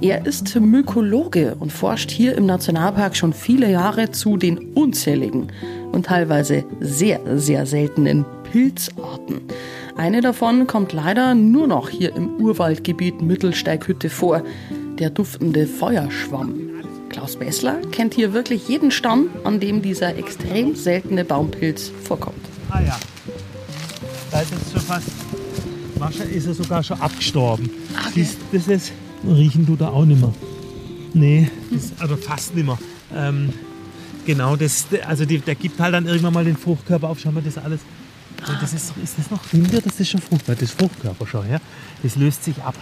Er 0.00 0.26
ist 0.26 0.58
Mykologe 0.58 1.54
und 1.60 1.72
forscht 1.72 2.10
hier 2.10 2.36
im 2.36 2.46
Nationalpark 2.46 3.16
schon 3.16 3.32
viele 3.32 3.70
Jahre 3.70 4.10
zu 4.10 4.36
den 4.36 4.58
unzähligen 4.74 5.52
und 5.92 6.06
teilweise 6.06 6.64
sehr, 6.80 7.20
sehr 7.38 7.64
seltenen 7.64 8.24
Pilzarten. 8.50 9.42
Eine 9.96 10.20
davon 10.20 10.66
kommt 10.66 10.92
leider 10.92 11.36
nur 11.36 11.68
noch 11.68 11.90
hier 11.90 12.16
im 12.16 12.40
Urwaldgebiet 12.40 13.22
Mittelsteighütte 13.22 14.10
vor, 14.10 14.42
der 14.98 15.10
duftende 15.10 15.68
Feuerschwamm. 15.68 16.70
Klaus 17.08 17.36
Bessler 17.36 17.76
kennt 17.92 18.14
hier 18.14 18.32
wirklich 18.32 18.66
jeden 18.66 18.90
Stamm, 18.90 19.28
an 19.44 19.60
dem 19.60 19.80
dieser 19.80 20.18
extrem 20.18 20.74
seltene 20.74 21.24
Baumpilz 21.24 21.92
vorkommt. 22.02 22.44
Ah 22.70 22.80
ja, 22.80 22.98
da 24.32 24.40
ist 24.40 24.50
jetzt 24.50 24.72
schon 24.72 24.80
fast, 24.80 25.10
wahrscheinlich 26.04 26.36
ist 26.36 26.46
er 26.46 26.54
sogar 26.54 26.82
schon 26.82 27.00
abgestorben. 27.00 27.70
Okay. 27.92 28.10
Siehst, 28.14 28.38
das 28.52 28.68
ist, 28.68 28.92
riechen 29.26 29.66
du 29.66 29.76
da 29.76 29.88
auch 29.88 30.04
nicht 30.04 30.20
mehr. 30.20 30.32
Nee, 31.12 31.50
das, 31.70 31.92
also 31.98 32.16
fast 32.16 32.54
nicht 32.54 32.66
mehr. 32.66 32.78
Ähm, 33.14 33.52
genau, 34.26 34.56
das, 34.56 34.86
also 35.06 35.24
die, 35.24 35.38
der 35.38 35.54
gibt 35.54 35.78
halt 35.80 35.94
dann 35.94 36.06
irgendwann 36.06 36.34
mal 36.34 36.44
den 36.44 36.56
Fruchtkörper 36.56 37.08
auf. 37.08 37.18
Schau 37.20 37.32
mal, 37.32 37.42
das 37.42 37.58
alles 37.58 37.80
das 38.60 38.72
ist, 38.72 38.92
ist 39.02 39.18
das 39.18 39.30
noch 39.30 39.40
Himbeer? 39.50 39.80
Das 39.80 39.98
ist 39.98 40.10
schon 40.10 40.20
Fruchtbar. 40.20 40.54
Das 40.54 40.64
ist 40.64 40.78
Fruchtkörper 40.78 41.26
schon. 41.26 41.50
Ja? 41.50 41.58
Das 42.02 42.16
löst 42.16 42.44
sich 42.44 42.56
ab. 42.62 42.74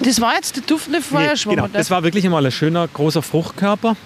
Das 0.00 0.20
war 0.20 0.34
jetzt 0.34 0.56
der 0.56 0.62
duftende 0.62 1.02
Feuerschwamm. 1.02 1.56
Nee, 1.56 1.62
genau. 1.62 1.72
Das 1.72 1.90
war 1.90 2.02
wirklich 2.02 2.24
einmal 2.24 2.44
ein 2.46 2.52
schöner, 2.52 2.86
großer 2.88 3.20
Fruchtkörper. 3.20 3.96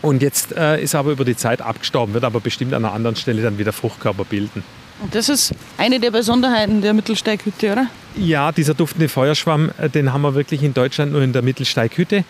Und 0.00 0.22
jetzt 0.22 0.52
äh, 0.52 0.80
ist 0.80 0.94
er 0.94 1.00
aber 1.00 1.10
über 1.10 1.24
die 1.24 1.36
Zeit 1.36 1.60
abgestorben, 1.60 2.14
wird 2.14 2.22
aber 2.22 2.38
bestimmt 2.40 2.72
an 2.72 2.84
einer 2.84 2.94
anderen 2.94 3.16
Stelle 3.16 3.42
dann 3.42 3.58
wieder 3.58 3.72
Fruchtkörper 3.72 4.24
bilden. 4.24 4.62
Und 5.00 5.14
das 5.14 5.28
ist 5.28 5.54
eine 5.76 6.00
der 6.00 6.10
Besonderheiten 6.10 6.82
der 6.82 6.92
Mittelsteighütte, 6.92 7.72
oder? 7.72 7.86
Ja, 8.16 8.50
dieser 8.50 8.74
duftende 8.74 9.08
Feuerschwamm, 9.08 9.70
äh, 9.78 9.88
den 9.88 10.12
haben 10.12 10.22
wir 10.22 10.34
wirklich 10.34 10.62
in 10.62 10.74
Deutschland 10.74 11.12
nur 11.12 11.22
in 11.22 11.32
der 11.32 11.42
Mittelsteighütte. 11.42 12.24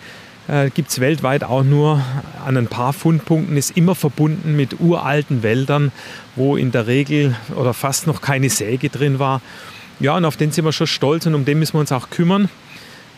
Äh, 0.48 0.70
Gibt 0.70 0.90
es 0.90 1.00
weltweit 1.00 1.44
auch 1.44 1.62
nur 1.62 2.02
an 2.44 2.56
ein 2.56 2.66
paar 2.66 2.92
Fundpunkten, 2.92 3.56
ist 3.56 3.76
immer 3.76 3.94
verbunden 3.94 4.56
mit 4.56 4.80
uralten 4.80 5.42
Wäldern, 5.42 5.92
wo 6.36 6.56
in 6.56 6.70
der 6.70 6.86
Regel 6.86 7.36
oder 7.54 7.74
fast 7.74 8.06
noch 8.06 8.20
keine 8.20 8.50
Säge 8.50 8.90
drin 8.90 9.18
war. 9.18 9.40
Ja, 10.00 10.16
und 10.16 10.24
auf 10.24 10.36
den 10.36 10.52
sind 10.52 10.64
wir 10.64 10.72
schon 10.72 10.86
stolz 10.86 11.26
und 11.26 11.34
um 11.34 11.44
den 11.44 11.58
müssen 11.58 11.74
wir 11.74 11.80
uns 11.80 11.92
auch 11.92 12.10
kümmern 12.10 12.48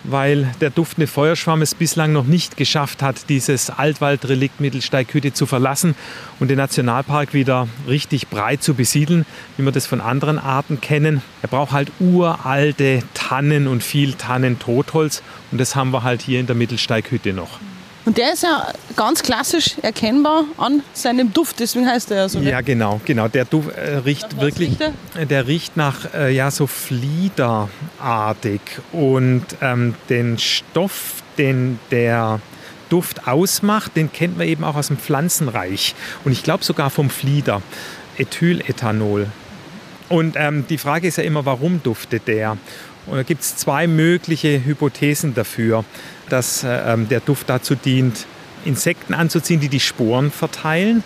weil 0.04 0.50
der 0.60 0.70
duftende 0.70 1.06
Feuerschwamm 1.06 1.62
es 1.62 1.74
bislang 1.74 2.12
noch 2.12 2.24
nicht 2.24 2.56
geschafft 2.56 3.02
hat, 3.02 3.28
dieses 3.28 3.70
Altwaldrelikt 3.70 4.60
Mittelsteighütte 4.60 5.32
zu 5.32 5.46
verlassen 5.46 5.94
und 6.38 6.48
den 6.48 6.58
Nationalpark 6.58 7.34
wieder 7.34 7.68
richtig 7.88 8.28
breit 8.28 8.62
zu 8.62 8.74
besiedeln, 8.74 9.26
wie 9.56 9.64
wir 9.64 9.72
das 9.72 9.86
von 9.86 10.00
anderen 10.00 10.38
Arten 10.38 10.80
kennen. 10.80 11.22
Er 11.42 11.48
braucht 11.48 11.72
halt 11.72 11.92
uralte 12.00 13.02
Tannen 13.14 13.66
und 13.66 13.82
viel 13.82 14.14
Tannen-Totholz 14.14 15.22
und 15.50 15.60
das 15.60 15.76
haben 15.76 15.92
wir 15.92 16.02
halt 16.02 16.22
hier 16.22 16.40
in 16.40 16.46
der 16.46 16.56
Mittelsteighütte 16.56 17.32
noch. 17.32 17.60
Und 18.04 18.16
der 18.16 18.32
ist 18.32 18.42
ja 18.42 18.72
ganz 18.96 19.22
klassisch 19.22 19.76
erkennbar 19.82 20.44
an 20.56 20.82
seinem 20.94 21.32
Duft, 21.32 21.60
deswegen 21.60 21.86
heißt 21.86 22.10
er 22.10 22.16
ja 22.16 22.28
so. 22.28 22.38
Ja, 22.40 22.60
genau, 22.62 23.00
genau. 23.04 23.28
Der 23.28 23.44
Duft 23.44 23.76
äh, 23.76 23.96
riecht 23.98 24.40
wirklich, 24.40 24.78
riecht 24.80 25.30
der 25.30 25.46
riecht 25.46 25.76
nach 25.76 26.14
äh, 26.14 26.34
ja 26.34 26.50
so 26.50 26.66
Fliederartig 26.66 28.60
und 28.92 29.44
ähm, 29.60 29.94
den 30.08 30.38
Stoff, 30.38 31.22
den 31.36 31.78
der 31.90 32.40
Duft 32.88 33.28
ausmacht, 33.28 33.96
den 33.96 34.10
kennt 34.12 34.38
man 34.38 34.48
eben 34.48 34.64
auch 34.64 34.76
aus 34.76 34.88
dem 34.88 34.98
Pflanzenreich 34.98 35.94
und 36.24 36.32
ich 36.32 36.42
glaube 36.42 36.64
sogar 36.64 36.90
vom 36.90 37.10
Flieder, 37.10 37.62
Ethylethanol. 38.16 39.26
Und 40.08 40.34
ähm, 40.36 40.64
die 40.68 40.78
Frage 40.78 41.06
ist 41.06 41.18
ja 41.18 41.22
immer, 41.22 41.46
warum 41.46 41.82
duftet 41.84 42.26
der? 42.26 42.58
Und 43.10 43.16
da 43.16 43.22
gibt 43.22 43.42
es 43.42 43.56
zwei 43.56 43.86
mögliche 43.86 44.64
Hypothesen 44.64 45.34
dafür, 45.34 45.84
dass 46.28 46.64
äh, 46.64 46.92
ähm, 46.92 47.08
der 47.08 47.20
Duft 47.20 47.50
dazu 47.50 47.74
dient, 47.74 48.26
Insekten 48.64 49.14
anzuziehen, 49.14 49.60
die 49.60 49.68
die 49.68 49.80
Sporen 49.80 50.30
verteilen. 50.30 51.02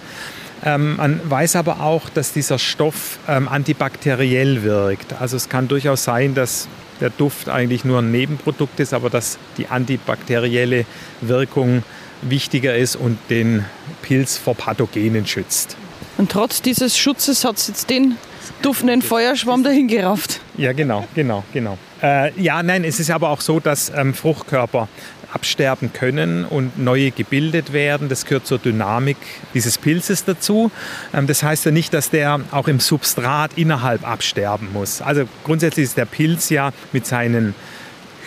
Ähm, 0.65 0.97
man 0.97 1.21
weiß 1.29 1.57
aber 1.57 1.81
auch, 1.81 2.09
dass 2.09 2.33
dieser 2.33 2.59
Stoff 2.59 3.19
ähm, 3.29 3.49
antibakteriell 3.49 4.63
wirkt. 4.63 5.15
Also 5.21 5.37
es 5.37 5.49
kann 5.49 5.69
durchaus 5.69 6.05
sein, 6.05 6.35
dass 6.35 6.69
der 7.01 7.11
Duft 7.11 7.49
eigentlich 7.49 7.85
nur 7.85 8.01
ein 8.01 8.11
Nebenprodukt 8.11 8.81
ist, 8.81 8.95
aber 8.95 9.11
dass 9.11 9.39
die 9.59 9.69
antibakterielle 9.69 10.87
Wirkung 11.21 11.83
wichtiger 12.23 12.77
ist 12.77 12.97
und 12.97 13.19
den 13.31 13.65
Pilz 14.03 14.39
vor 14.39 14.55
Pathogenen 14.55 15.27
schützt. 15.27 15.77
Und 16.17 16.31
trotz 16.31 16.63
dieses 16.63 16.97
Schutzes 16.97 17.45
hat 17.45 17.57
es 17.57 17.69
jetzt 17.69 17.91
den 17.91 18.17
duftenden 18.63 19.03
Feuerschwamm 19.03 19.65
dahin 19.65 19.89
gerafft. 19.89 20.41
Ja, 20.57 20.73
genau, 20.73 21.07
genau, 21.15 21.45
genau. 21.53 21.77
Äh, 22.05 22.39
ja, 22.39 22.63
nein, 22.63 22.85
es 22.85 23.01
ist 23.01 23.11
aber 23.11 23.31
auch 23.31 23.41
so, 23.41 23.61
dass 23.61 23.91
ähm, 23.95 24.13
Fruchtkörper 24.13 24.89
absterben 25.33 25.93
können 25.95 26.45
und 26.45 26.79
neue 26.79 27.11
gebildet 27.11 27.73
werden. 27.73 28.11
Das 28.11 28.27
gehört 28.27 28.47
zur 28.47 28.59
Dynamik 28.59 29.17
dieses 29.55 29.79
Pilzes 29.79 30.27
dazu. 30.27 30.71
Ähm, 31.15 31.27
das 31.27 31.43
heißt 31.43 31.65
ja 31.65 31.71
nicht, 31.71 31.95
dass 31.95 32.11
der 32.11 32.41
auch 32.51 32.69
im 32.69 32.79
Substrat 32.79 33.53
innerhalb 33.57 34.07
absterben 34.07 34.69
muss. 34.75 35.01
Also 35.01 35.25
grundsätzlich 35.45 35.85
ist 35.85 35.97
der 35.97 36.05
Pilz 36.05 36.51
ja 36.51 36.73
mit 36.93 37.07
seinen 37.07 37.55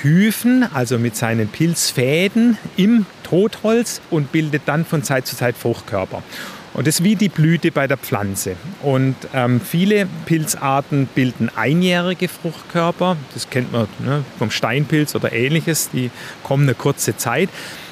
Hyphen, 0.01 0.65
also 0.73 0.97
mit 0.97 1.15
seinen 1.15 1.47
Pilzfäden 1.47 2.57
im 2.77 3.05
Totholz 3.21 4.01
und 4.09 4.31
bildet 4.31 4.63
dann 4.65 4.85
von 4.85 5.03
Zeit 5.03 5.27
zu 5.27 5.35
Zeit 5.35 5.55
Fruchtkörper. 5.55 6.23
Und 6.77 6.85
das 6.85 6.99
ist 6.99 7.03
wie 7.03 7.15
die 7.15 7.27
Blüte 7.27 7.71
bei 7.71 7.87
der 7.87 7.97
Pflanze. 7.97 8.55
Und 8.83 9.15
ähm, 9.33 9.59
viele 9.59 10.07
Pilzarten 10.27 11.07
bilden 11.07 11.49
einjährige 11.55 12.27
Fruchtkörper. 12.27 13.17
Das 13.33 13.49
kennt 13.49 13.71
man 13.71 13.87
ne, 13.97 14.23
vom 14.37 14.51
Steinpilz 14.51 15.15
oder 15.15 15.33
ähnliches. 15.33 15.89
Die 15.89 16.11
kommen 16.43 16.63
eine 16.63 16.75
kurze 16.75 17.17
Zeit. 17.17 17.49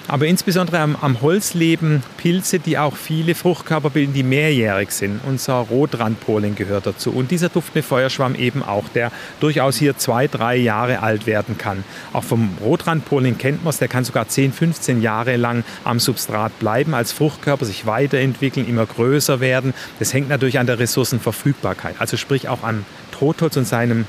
Aber 0.07 0.27
insbesondere 0.27 0.79
am, 0.79 0.95
am, 0.95 1.21
Holz 1.21 1.55
leben 1.55 2.03
Pilze, 2.17 2.59
die 2.59 2.77
auch 2.77 2.95
viele 2.95 3.33
Fruchtkörper 3.33 3.89
bilden, 3.89 4.13
die 4.13 4.21
mehrjährig 4.23 4.91
sind. 4.91 5.19
Unser 5.25 5.53
Rotrandpolen 5.55 6.55
gehört 6.55 6.85
dazu. 6.85 7.11
Und 7.11 7.31
dieser 7.31 7.49
duftende 7.49 7.81
Feuerschwamm 7.81 8.35
eben 8.35 8.61
auch, 8.61 8.87
der 8.89 9.11
durchaus 9.39 9.77
hier 9.77 9.97
zwei, 9.97 10.27
drei 10.27 10.57
Jahre 10.57 11.01
alt 11.01 11.25
werden 11.25 11.57
kann. 11.57 11.83
Auch 12.13 12.23
vom 12.23 12.49
Rotrandpolen 12.61 13.37
kennt 13.39 13.63
man 13.63 13.71
es, 13.71 13.79
der 13.79 13.87
kann 13.87 14.03
sogar 14.03 14.27
10, 14.27 14.53
15 14.53 15.01
Jahre 15.01 15.37
lang 15.37 15.63
am 15.83 15.99
Substrat 15.99 16.57
bleiben, 16.59 16.93
als 16.93 17.11
Fruchtkörper 17.11 17.65
sich 17.65 17.87
weiterentwickeln, 17.87 18.67
immer 18.67 18.85
größer 18.85 19.39
werden. 19.39 19.73
Das 19.97 20.13
hängt 20.13 20.29
natürlich 20.29 20.59
an 20.59 20.67
der 20.67 20.77
Ressourcenverfügbarkeit, 20.77 21.95
also 21.97 22.15
sprich 22.17 22.47
auch 22.47 22.61
an 22.63 22.85
Totholz 23.11 23.57
und 23.57 23.65
seinem 23.65 24.05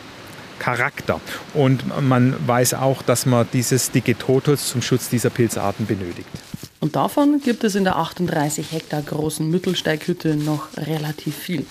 Charakter. 0.59 1.21
Und 1.55 1.85
man 2.03 2.35
weiß 2.47 2.75
auch, 2.75 3.03
dass 3.03 3.27
man 3.27 3.47
dieses 3.53 3.91
dicke 3.91 4.17
Totholz 4.17 4.69
zum 4.69 4.83
Schutz 4.83 5.09
dieser 5.09 5.31
Pilzarten 5.31 5.87
benötigt. 5.87 6.29
Und 6.81 6.97
davon 6.97 7.41
gibt 7.41 7.65
es 7.65 7.75
in 7.75 7.85
der 7.85 7.97
38 7.97 8.73
Hektar 8.73 9.03
großen 9.03 9.51
Mittelsteighütte 9.51 10.37
noch 10.37 10.69
relativ 10.77 11.35
viel. 11.35 11.67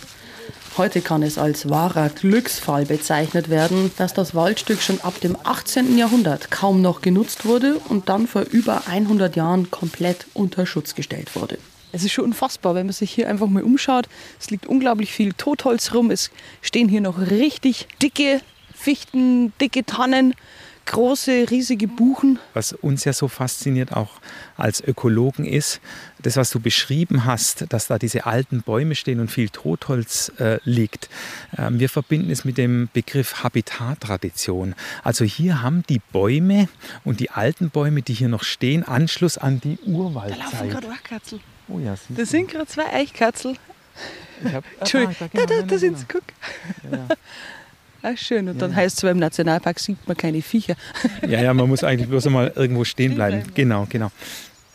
Heute 0.77 0.99
kann 0.99 1.23
es 1.23 1.37
als 1.37 1.69
wahrer 1.69 2.09
Glücksfall 2.09 2.85
bezeichnet 2.85 3.49
werden, 3.49 3.91
dass 3.97 4.13
das 4.13 4.35
Waldstück 4.35 4.81
schon 4.81 4.99
ab 4.99 5.21
dem 5.21 5.37
18. 5.41 5.97
Jahrhundert 5.97 6.51
kaum 6.51 6.81
noch 6.81 6.99
genutzt 6.99 7.45
wurde 7.45 7.77
und 7.87 8.09
dann 8.09 8.27
vor 8.27 8.41
über 8.41 8.85
100 8.87 9.37
Jahren 9.37 9.71
komplett 9.71 10.25
unter 10.33 10.65
Schutz 10.65 10.93
gestellt 10.93 11.33
wurde. 11.33 11.59
Es 11.93 12.03
ist 12.03 12.11
schon 12.11 12.25
unfassbar, 12.25 12.75
wenn 12.75 12.87
man 12.87 12.93
sich 12.93 13.09
hier 13.09 13.29
einfach 13.29 13.47
mal 13.47 13.63
umschaut. 13.63 14.09
Es 14.37 14.49
liegt 14.49 14.67
unglaublich 14.67 15.13
viel 15.13 15.31
Totholz 15.31 15.93
rum. 15.93 16.11
Es 16.11 16.29
stehen 16.61 16.89
hier 16.89 16.99
noch 16.99 17.19
richtig 17.19 17.87
dicke 18.01 18.41
Fichten, 18.75 19.53
dicke 19.59 19.85
Tannen, 19.85 20.33
große, 20.85 21.47
riesige 21.49 21.87
Buchen. 21.87 22.39
Was 22.53 22.73
uns 22.73 23.05
ja 23.05 23.13
so 23.13 23.27
fasziniert, 23.27 23.91
auch 23.91 24.11
als 24.57 24.81
Ökologen, 24.81 25.45
ist, 25.45 25.81
das, 26.21 26.37
was 26.37 26.51
du 26.51 26.59
beschrieben 26.59 27.25
hast, 27.25 27.65
dass 27.69 27.87
da 27.87 27.97
diese 27.97 28.25
alten 28.25 28.61
Bäume 28.61 28.95
stehen 28.95 29.19
und 29.19 29.29
viel 29.29 29.49
Totholz 29.49 30.31
äh, 30.39 30.59
liegt. 30.63 31.09
Ähm, 31.57 31.79
wir 31.79 31.89
verbinden 31.89 32.31
es 32.31 32.45
mit 32.45 32.57
dem 32.57 32.89
Begriff 32.93 33.43
Habitattradition. 33.43 34.75
Also 35.03 35.25
hier 35.25 35.61
haben 35.61 35.83
die 35.89 36.01
Bäume 36.11 36.69
und 37.03 37.19
die 37.19 37.31
alten 37.31 37.69
Bäume, 37.69 38.01
die 38.01 38.13
hier 38.13 38.29
noch 38.29 38.43
stehen, 38.43 38.83
Anschluss 38.83 39.37
an 39.37 39.59
die 39.61 39.77
Urwaldzeit. 39.85 40.39
Da 40.39 40.43
laufen 40.43 40.69
gerade 40.69 40.89
Eichkatzel. 40.89 41.39
Oh 41.67 41.79
ja, 41.79 41.95
das 42.09 42.29
sind 42.29 42.49
gerade 42.49 42.67
zwei 42.67 42.85
Eichkatzel. 42.93 43.55
Hab, 44.51 44.63
Entschuldigung, 44.79 45.15
ah, 45.19 45.27
da, 45.33 45.45
da, 45.45 45.55
da, 45.55 45.61
da 45.63 45.77
sind 45.77 45.97
sie, 45.97 46.05
guck. 46.07 46.23
Ja. 46.91 47.07
Ah, 48.05 48.15
schön. 48.15 48.47
Und 48.47 48.61
dann 48.61 48.69
ja. 48.69 48.77
heißt 48.77 48.97
es 48.97 48.99
zwar 49.01 49.09
im 49.09 49.17
Nationalpark 49.17 49.79
sieht 49.79 50.07
man 50.07 50.15
keine 50.15 50.41
Viecher. 50.43 50.75
Ja, 51.27 51.41
ja, 51.41 51.53
man 51.55 51.67
muss 51.67 51.83
eigentlich 51.83 52.07
bloß 52.07 52.27
einmal 52.27 52.53
irgendwo 52.55 52.83
stehen 52.83 53.15
bleiben. 53.15 53.43
Genau, 53.55 53.87
genau. 53.89 54.11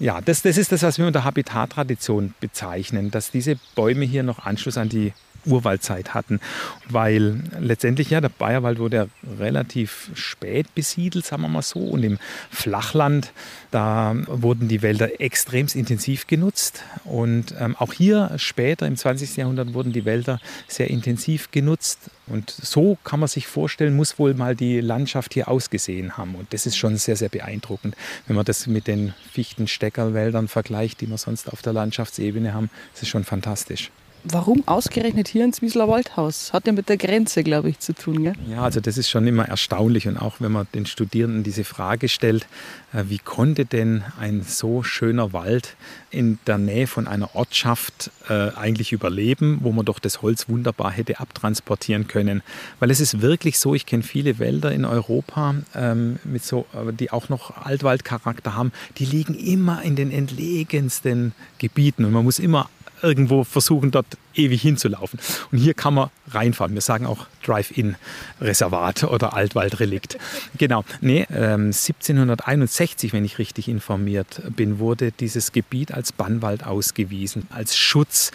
Ja, 0.01 0.21
das, 0.21 0.43
das 0.43 0.57
ist 0.57 0.73
das, 0.73 0.83
was 0.83 0.99
wir 0.99 1.07
unter 1.07 1.23
Habitattradition 1.23 2.35
bezeichnen, 2.41 3.13
dass 3.13 3.31
diese 3.31 3.57
Bäume 3.77 4.05
hier 4.05 4.25
noch 4.25 4.41
Anschluss 4.41 4.77
an 4.77 4.89
die 4.89 5.13
Urwaldzeit 5.47 6.15
hatten, 6.15 6.41
weil 6.89 7.43
letztendlich 7.59 8.11
ja 8.11 8.21
der 8.21 8.29
Bayerwald 8.29 8.79
wurde 8.79 9.09
relativ 9.39 10.11
spät 10.15 10.75
besiedelt, 10.75 11.25
sagen 11.27 11.43
wir 11.43 11.49
mal 11.49 11.63
so, 11.63 11.81
und 11.81 12.03
im 12.03 12.19
Flachland 12.51 13.33
da 13.71 14.17
wurden 14.27 14.67
die 14.67 14.83
Wälder 14.83 15.21
extremst 15.21 15.77
intensiv 15.77 16.27
genutzt. 16.27 16.83
Und 17.05 17.55
ähm, 17.59 17.77
auch 17.77 17.93
hier 17.93 18.33
später 18.37 18.87
im 18.87 18.97
20. 18.97 19.37
Jahrhundert 19.37 19.75
wurden 19.75 19.93
die 19.93 20.05
Wälder 20.05 20.41
sehr 20.67 20.91
intensiv 20.91 21.51
genutzt. 21.53 22.11
Und 22.27 22.51
so 22.51 22.99
kann 23.05 23.21
man 23.21 23.29
sich 23.29 23.47
vorstellen, 23.47 23.95
muss 23.95 24.19
wohl 24.19 24.35
mal 24.35 24.57
die 24.57 24.81
Landschaft 24.81 25.35
hier 25.35 25.49
ausgesehen 25.49 26.17
haben. 26.17 26.35
Und 26.35 26.53
das 26.53 26.67
ist 26.67 26.77
schon 26.77 26.97
sehr, 26.97 27.17
sehr 27.17 27.29
beeindruckend, 27.29 27.97
wenn 28.27 28.37
man 28.37 28.45
das 28.45 28.67
mit 28.67 28.89
den 28.89 29.15
Fichten-Steckerwäldern 29.33 30.49
vergleicht, 30.49 31.01
die 31.01 31.09
wir 31.09 31.19
sonst 31.19 31.53
auf 31.53 31.63
der 31.63 31.73
Landschaftsebene 31.73 32.53
haben, 32.55 32.71
das 32.93 33.03
ist 33.03 33.09
schon 33.09 33.25
fantastisch. 33.25 33.91
Warum 34.25 34.63
ausgerechnet 34.67 35.29
hier 35.29 35.45
ins 35.45 35.63
Wiesler 35.63 35.89
Waldhaus? 35.89 36.53
Hat 36.53 36.67
ja 36.67 36.73
mit 36.73 36.91
der 36.91 36.99
Grenze, 36.99 37.43
glaube 37.43 37.71
ich, 37.71 37.79
zu 37.79 37.95
tun. 37.95 38.23
Gell? 38.23 38.35
Ja, 38.51 38.63
also 38.63 38.81
das 38.81 38.99
ist 38.99 39.09
schon 39.09 39.27
immer 39.27 39.49
erstaunlich. 39.49 40.07
Und 40.09 40.19
auch 40.19 40.37
wenn 40.41 40.53
man 40.53 40.67
den 40.75 40.85
Studierenden 40.85 41.43
diese 41.43 41.65
Frage 41.65 42.09
stellt, 42.09 42.47
äh, 42.93 43.05
wie 43.09 43.19
konnte 43.19 43.65
denn 43.65 44.05
ein 44.21 44.43
so 44.43 44.83
schöner 44.83 45.33
Wald 45.33 45.75
in 46.11 46.39
der 46.47 46.59
Nähe 46.59 46.87
von 46.87 47.07
einer 47.07 47.35
Ortschaft 47.35 48.11
äh, 48.29 48.51
eigentlich 48.51 48.93
überleben, 48.93 49.61
wo 49.63 49.73
man 49.73 49.87
doch 49.87 49.99
das 49.99 50.21
Holz 50.21 50.51
wunderbar 50.51 50.91
hätte 50.91 51.19
abtransportieren 51.19 52.07
können? 52.07 52.43
Weil 52.79 52.91
es 52.91 53.01
ist 53.01 53.23
wirklich 53.23 53.59
so, 53.59 53.75
ich 53.75 53.87
kenne 53.87 54.03
viele 54.03 54.39
Wälder 54.39 54.71
in 54.71 54.85
Europa, 54.85 55.55
ähm, 55.75 56.19
mit 56.25 56.45
so, 56.45 56.67
äh, 56.75 56.93
die 56.93 57.11
auch 57.11 57.31
noch 57.31 57.57
Altwaldcharakter 57.57 58.55
haben, 58.55 58.73
die 58.99 59.07
liegen 59.07 59.35
immer 59.35 59.83
in 59.83 59.97
den 59.97 60.11
entlegensten 60.11 61.33
Gebieten. 61.59 62.05
Und 62.05 62.13
man 62.13 62.25
muss 62.25 62.39
immer 62.39 62.69
irgendwo 63.03 63.45
versuchen, 63.45 63.91
dort 63.91 64.07
ewig 64.35 64.63
hinzulaufen. 64.63 65.19
Und 65.51 65.59
hier 65.59 65.75
kann 65.75 65.95
man 65.95 66.11
reinfahren. 66.31 66.75
Wir 66.75 66.81
sagen 66.81 67.07
auch 67.07 67.27
Drive-In-Reservat 67.45 69.05
oder 69.05 69.35
Altwaldrelikt. 69.35 70.19
genau. 70.57 70.85
Nee, 71.01 71.27
ähm, 71.31 71.73
1761, 71.73 73.13
wenn 73.13 73.25
ich 73.25 73.39
richtig 73.39 73.69
informiert 73.69 74.43
bin, 74.55 74.79
wurde 74.79 75.13
dieses 75.13 75.53
Gebiet 75.53 75.93
als 75.93 76.13
Bannwald 76.13 76.65
ausgewiesen, 76.65 77.47
als 77.51 77.77
Schutz, 77.77 78.31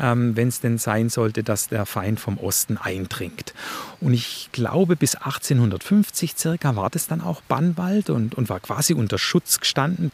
ähm, 0.00 0.36
wenn 0.36 0.48
es 0.48 0.60
denn 0.60 0.78
sein 0.78 1.08
sollte, 1.08 1.42
dass 1.42 1.68
der 1.68 1.86
Feind 1.86 2.20
vom 2.20 2.38
Osten 2.38 2.76
eindringt. 2.76 3.54
Und 4.00 4.14
ich 4.14 4.48
glaube, 4.52 4.96
bis 4.96 5.16
1850 5.16 6.34
circa 6.36 6.76
war 6.76 6.90
das 6.90 7.06
dann 7.06 7.20
auch 7.20 7.40
Bannwald 7.42 8.10
und, 8.10 8.34
und 8.34 8.48
war 8.48 8.60
quasi 8.60 8.94
unter 8.94 9.18
Schutz 9.18 9.60
gestanden. 9.60 10.12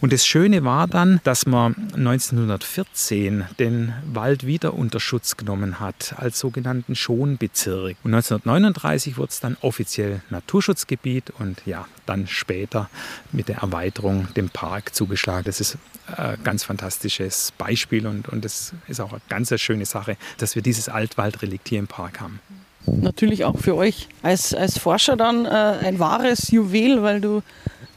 Und 0.00 0.12
das 0.12 0.26
Schöne 0.26 0.64
war 0.64 0.86
dann, 0.86 1.20
dass 1.24 1.46
man 1.46 1.74
1914 1.94 3.44
den 3.58 3.94
Wald 4.12 4.46
wieder 4.46 4.63
unter 4.72 5.00
Schutz 5.00 5.36
genommen 5.36 5.80
hat 5.80 6.14
als 6.16 6.38
sogenannten 6.38 6.94
Schonbezirk. 6.94 7.96
Und 8.02 8.14
1939 8.14 9.16
wurde 9.18 9.30
es 9.30 9.40
dann 9.40 9.56
offiziell 9.60 10.22
Naturschutzgebiet 10.30 11.30
und 11.38 11.62
ja, 11.66 11.86
dann 12.06 12.26
später 12.26 12.88
mit 13.32 13.48
der 13.48 13.58
Erweiterung 13.58 14.28
dem 14.34 14.48
Park 14.48 14.94
zugeschlagen. 14.94 15.44
Das 15.44 15.60
ist 15.60 15.76
ein 16.16 16.42
ganz 16.42 16.64
fantastisches 16.64 17.52
Beispiel 17.58 18.06
und, 18.06 18.28
und 18.28 18.44
das 18.44 18.72
ist 18.88 19.00
auch 19.00 19.12
eine 19.12 19.20
ganz 19.28 19.52
schöne 19.60 19.84
Sache, 19.84 20.16
dass 20.38 20.54
wir 20.54 20.62
dieses 20.62 20.88
Altwaldrelikt 20.88 21.68
hier 21.68 21.78
im 21.78 21.86
Park 21.86 22.20
haben. 22.20 22.40
Natürlich 22.86 23.44
auch 23.44 23.58
für 23.58 23.74
euch 23.74 24.08
als, 24.22 24.52
als 24.54 24.78
Forscher 24.78 25.16
dann 25.16 25.46
äh, 25.46 25.48
ein 25.48 25.98
wahres 25.98 26.50
Juwel, 26.50 27.02
weil 27.02 27.20
du 27.20 27.42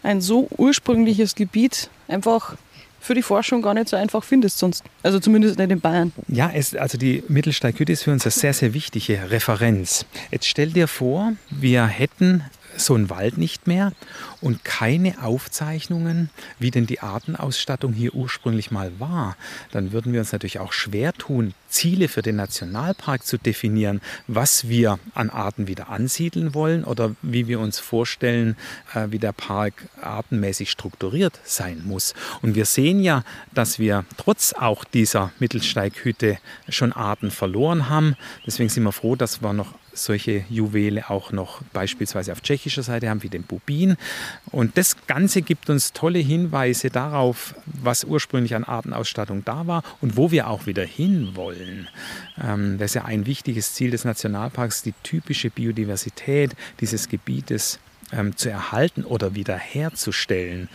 ein 0.04 0.22
so 0.22 0.48
ursprüngliches 0.58 1.36
Gebiet 1.36 1.90
einfach 2.08 2.56
für 3.08 3.16
die 3.16 3.24
Forschung 3.24 3.62
gar 3.62 3.74
nicht 3.74 3.88
so 3.90 3.96
einfach 3.96 4.24
findest 4.24 4.60
sonst. 4.60 4.84
Also 5.02 5.20
zumindest 5.20 5.58
nicht 5.58 5.72
in 5.72 5.80
Bayern. 5.80 6.12
Ja, 6.28 6.52
es, 6.54 6.76
also 6.76 6.98
die 6.98 7.24
Mittelsteighütte 7.28 7.92
ist 7.92 8.04
für 8.04 8.12
uns 8.12 8.26
eine 8.26 8.32
sehr, 8.32 8.54
sehr 8.54 8.74
wichtige 8.74 9.32
Referenz. 9.32 10.06
Jetzt 10.30 10.48
stell 10.48 10.70
dir 10.70 10.88
vor, 10.88 11.34
wir 11.50 11.88
hätten 11.88 12.44
so 12.78 12.94
einen 12.94 13.10
Wald 13.10 13.38
nicht 13.38 13.68
mehr 13.68 13.92
und 14.42 14.64
keine 14.64 15.24
Aufzeichnungen, 15.24 16.30
wie 16.60 16.72
denn 16.72 16.86
die 16.86 17.00
Artenausstattung 17.00 17.94
hier 17.94 18.14
ursprünglich 18.14 18.72
mal 18.72 19.00
war, 19.00 19.36
dann 19.72 19.92
würden 19.92 20.14
wir 20.14 20.20
uns 20.20 20.32
natürlich 20.32 20.60
auch 20.60 20.74
schwer 20.74 21.14
tun, 21.14 21.54
Ziele 21.70 22.08
für 22.08 22.22
den 22.22 22.38
Nationalpark 22.38 23.26
zu 23.26 23.38
definieren, 23.38 24.02
was 24.28 24.70
wir 24.70 25.00
an 25.14 25.30
Arten 25.30 25.68
wieder 25.68 25.90
ansiedeln 25.90 26.54
wollen 26.54 26.84
oder 26.84 27.16
wie 27.22 27.48
wir 27.48 27.60
uns 27.60 27.80
vorstellen, 27.80 28.56
äh, 28.94 29.08
wie 29.10 29.20
der 29.20 29.34
Park 29.34 29.88
artenmäßig 30.02 30.72
strukturiert 30.72 31.40
sein 31.44 31.84
muss. 31.86 32.14
Und 32.42 32.56
wir 32.56 32.66
sehen 32.66 33.02
ja, 33.02 33.24
dass 33.54 33.80
wir 33.80 34.06
trotz 34.18 34.54
auch 34.54 34.84
dieser 34.84 35.32
Mittelsteighütte 35.40 36.38
schon 36.70 36.94
Arten 36.94 37.32
verloren 37.32 37.90
haben. 37.90 38.16
Deswegen 38.46 38.70
sind 38.70 38.84
wir 38.84 38.92
froh, 38.92 39.16
dass 39.16 39.42
wir 39.42 39.54
noch 39.54 39.74
solche 40.04 40.46
Juwele 40.50 41.10
auch 41.10 41.32
noch 41.32 41.62
beispielsweise 41.74 42.32
auf 42.32 42.42
tschechischer 42.42 42.84
Seite 42.84 43.10
haben, 43.10 43.24
wie 43.24 43.30
den 43.30 43.44
Bubin. 43.44 43.98
Und 44.52 44.78
das 44.78 44.96
Ganze 45.08 45.42
gibt 45.42 45.70
uns 45.70 45.94
tolle 45.94 46.20
Hinweise 46.20 46.90
darauf, 46.90 47.56
was 47.66 48.04
ursprünglich 48.04 48.56
an 48.56 48.64
Artenausstattung 48.64 49.44
da 49.46 49.68
war 49.68 49.84
und 50.02 50.18
wo 50.18 50.32
wir 50.32 50.48
auch 50.48 50.66
wieder 50.66 50.84
hinwollen. 50.84 51.88
Ähm, 52.42 52.78
das 52.78 52.92
ist 52.92 52.96
ja 52.96 53.06
ein 53.06 53.26
wichtiges 53.26 53.74
Ziel 53.74 53.92
des 53.92 54.06
Nationalparks, 54.06 54.84
die 54.84 54.94
typische 55.04 55.50
Biodiversität 55.50 56.56
dieses 56.80 57.10
Gebietes 57.10 57.80
ähm, 58.12 58.36
zu 58.36 58.50
erhalten 58.50 59.04
oder 59.04 59.36
wiederherzustellen. 59.36 60.70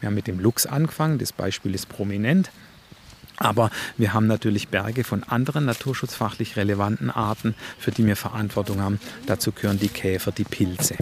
Wir 0.00 0.08
haben 0.08 0.14
mit 0.14 0.26
dem 0.26 0.40
Luchs 0.40 0.66
angefangen, 0.66 1.18
das 1.18 1.32
Beispiel 1.32 1.74
ist 1.74 1.88
prominent. 1.88 2.50
Aber 3.38 3.70
wir 3.96 4.12
haben 4.12 4.26
natürlich 4.26 4.68
Berge 4.68 5.04
von 5.04 5.22
anderen 5.24 5.64
naturschutzfachlich 5.64 6.56
relevanten 6.56 7.10
Arten, 7.10 7.54
für 7.78 7.90
die 7.90 8.06
wir 8.06 8.16
Verantwortung 8.16 8.80
haben. 8.80 9.00
Dazu 9.26 9.52
gehören 9.52 9.78
die 9.78 9.88
Käfer, 9.88 10.32
die 10.32 10.44
Pilze. 10.44 10.96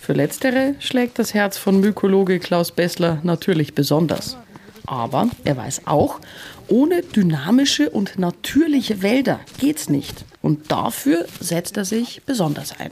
Für 0.00 0.12
letztere 0.14 0.74
schlägt 0.80 1.18
das 1.18 1.32
Herz 1.32 1.56
von 1.56 1.80
Mykologe 1.80 2.40
Klaus 2.40 2.72
Bessler 2.72 3.20
natürlich 3.22 3.74
besonders. 3.74 4.36
Aber 4.84 5.28
er 5.44 5.56
weiß 5.56 5.82
auch, 5.86 6.20
ohne 6.68 7.02
dynamische 7.02 7.88
und 7.88 8.18
natürliche 8.18 9.02
Wälder 9.02 9.40
geht's 9.58 9.88
nicht. 9.88 10.24
Und 10.40 10.72
dafür 10.72 11.26
setzt 11.40 11.76
er 11.76 11.84
sich 11.84 12.22
besonders 12.26 12.78
ein. 12.80 12.90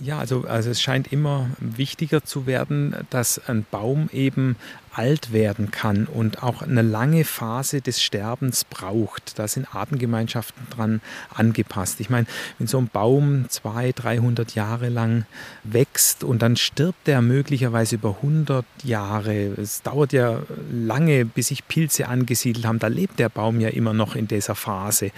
Ja, 0.00 0.18
also, 0.18 0.44
also 0.48 0.70
es 0.70 0.80
scheint 0.80 1.12
immer 1.12 1.50
wichtiger 1.58 2.24
zu 2.24 2.46
werden, 2.46 2.94
dass 3.10 3.40
ein 3.48 3.66
Baum 3.70 4.08
eben 4.12 4.56
alt 4.94 5.32
werden 5.32 5.70
kann 5.70 6.06
und 6.06 6.42
auch 6.42 6.62
eine 6.62 6.82
lange 6.82 7.24
Phase 7.24 7.80
des 7.80 8.02
Sterbens 8.02 8.64
braucht. 8.64 9.38
Da 9.38 9.46
sind 9.46 9.74
Artengemeinschaften 9.74 10.66
dran 10.70 11.00
angepasst. 11.34 12.00
Ich 12.00 12.10
meine, 12.10 12.26
wenn 12.58 12.66
so 12.66 12.78
ein 12.78 12.88
Baum 12.88 13.46
200, 13.48 14.04
300 14.04 14.54
Jahre 14.54 14.88
lang 14.88 15.26
wächst 15.64 16.24
und 16.24 16.42
dann 16.42 16.56
stirbt 16.56 17.08
er 17.08 17.22
möglicherweise 17.22 17.96
über 17.96 18.16
100 18.16 18.64
Jahre, 18.82 19.52
es 19.60 19.82
dauert 19.82 20.12
ja 20.12 20.40
lange, 20.72 21.24
bis 21.24 21.48
sich 21.48 21.68
Pilze 21.68 22.08
angesiedelt 22.08 22.66
haben, 22.66 22.78
da 22.78 22.88
lebt 22.88 23.18
der 23.18 23.28
Baum 23.28 23.60
ja 23.60 23.68
immer 23.68 23.92
noch 23.92 24.16
in 24.16 24.26
dieser 24.26 24.54
Phase. 24.54 25.10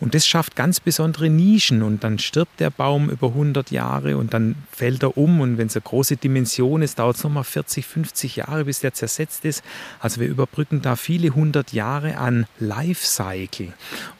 Und 0.00 0.14
das 0.14 0.26
schafft 0.26 0.56
ganz 0.56 0.80
besondere 0.80 1.28
Nischen 1.28 1.82
und 1.82 2.04
dann 2.04 2.18
stirbt 2.18 2.60
der 2.60 2.70
Baum 2.70 3.10
über 3.10 3.28
100 3.28 3.70
Jahre 3.70 4.16
und 4.16 4.32
dann 4.32 4.54
fällt 4.72 5.02
er 5.02 5.18
um 5.18 5.40
und 5.40 5.58
wenn 5.58 5.66
es 5.66 5.76
eine 5.76 5.82
große 5.82 6.16
Dimension 6.16 6.82
ist, 6.82 6.98
dauert 6.98 7.16
es 7.16 7.24
nochmal 7.24 7.44
40, 7.44 7.84
50 7.84 8.36
Jahre, 8.36 8.64
bis 8.64 8.80
der 8.80 8.94
zersetzt 8.94 9.07
zersetzt 9.08 9.44
ist. 9.44 9.64
Also 10.00 10.20
wir 10.20 10.28
überbrücken 10.28 10.82
da 10.82 10.96
viele 10.96 11.34
hundert 11.34 11.72
Jahre 11.72 12.18
an 12.18 12.46
Lifecycle. 12.58 13.72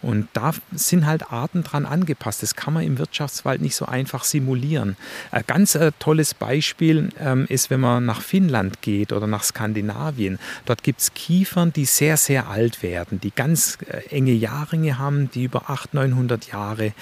Und 0.03 0.29
da 0.33 0.53
sind 0.73 1.07
halt 1.07 1.31
Arten 1.31 1.63
dran 1.63 1.87
angepasst. 1.87 2.43
Das 2.43 2.55
kann 2.55 2.75
man 2.75 2.85
im 2.85 2.99
Wirtschaftswald 2.99 3.61
nicht 3.61 3.77
so 3.77 3.87
einfach 3.87 4.25
simulieren. 4.25 4.97
Ein 5.31 5.45
ganz 5.47 5.75
äh, 5.75 5.93
tolles 5.99 6.35
Beispiel 6.35 7.11
ähm, 7.21 7.47
ist, 7.49 7.71
wenn 7.71 7.81
man 7.81 8.05
nach 8.05 8.23
Finnland 8.23 8.81
geht 8.83 9.13
oder 9.13 9.27
nach 9.27 9.45
Skandinavien. 9.45 10.39
Dort 10.65 10.83
gibt 10.83 11.01
es 11.01 11.15
Kiefern, 11.15 11.73
die 11.73 11.85
sehr, 11.85 12.17
sehr 12.17 12.49
alt 12.49 12.83
werden, 12.83 13.21
die 13.21 13.31
ganz 13.31 13.79
äh, 13.87 14.09
enge 14.09 14.33
Jahrringe 14.33 14.99
haben, 14.99 15.31
die 15.31 15.45
über 15.45 15.69
800, 15.71 16.09
900 16.09 16.47
Jahre 16.53 16.87
äh, 16.87 16.93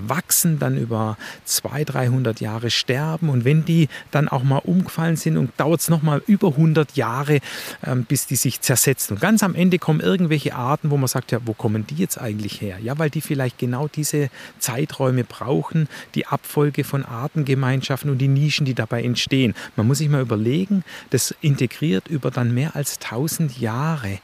wachsen, 0.00 0.58
dann 0.58 0.78
über 0.78 1.16
200, 1.44 1.94
300 1.94 2.40
Jahre 2.40 2.70
sterben. 2.70 3.28
Und 3.28 3.44
wenn 3.44 3.64
die 3.64 3.88
dann 4.10 4.28
auch 4.28 4.42
mal 4.42 4.58
umgefallen 4.58 5.16
sind 5.16 5.36
und 5.36 5.50
dauert 5.56 5.80
es 5.80 5.88
nochmal 5.88 6.22
über 6.26 6.48
100 6.48 6.96
Jahre, 6.96 7.25
Jahre, 7.26 7.40
ähm, 7.84 8.04
bis 8.04 8.26
die 8.26 8.36
sich 8.36 8.60
zersetzen. 8.60 9.16
Und 9.16 9.20
ganz 9.20 9.42
am 9.42 9.54
Ende 9.54 9.78
kommen 9.78 10.00
irgendwelche 10.00 10.54
Arten, 10.54 10.90
wo 10.90 10.96
man 10.96 11.08
sagt, 11.08 11.32
ja, 11.32 11.38
wo 11.44 11.52
kommen 11.52 11.86
die 11.86 11.96
jetzt 11.96 12.18
eigentlich 12.18 12.60
her? 12.60 12.78
Ja, 12.82 12.98
weil 12.98 13.10
die 13.10 13.20
vielleicht 13.20 13.58
genau 13.58 13.88
diese 13.88 14.30
Zeiträume 14.58 15.24
brauchen, 15.24 15.88
die 16.14 16.26
Abfolge 16.26 16.84
von 16.84 17.04
Artengemeinschaften 17.04 18.10
und 18.10 18.18
die 18.18 18.28
Nischen, 18.28 18.64
die 18.64 18.74
dabei 18.74 19.02
entstehen. 19.02 19.54
Man 19.76 19.86
muss 19.86 19.98
sich 19.98 20.08
mal 20.08 20.20
überlegen, 20.20 20.84
das 21.10 21.34
integriert 21.40 22.08
über 22.08 22.30
dann 22.30 22.54
mehr 22.54 22.76
als 22.76 22.98
1000 23.02 23.58
Jahre. 23.58 24.18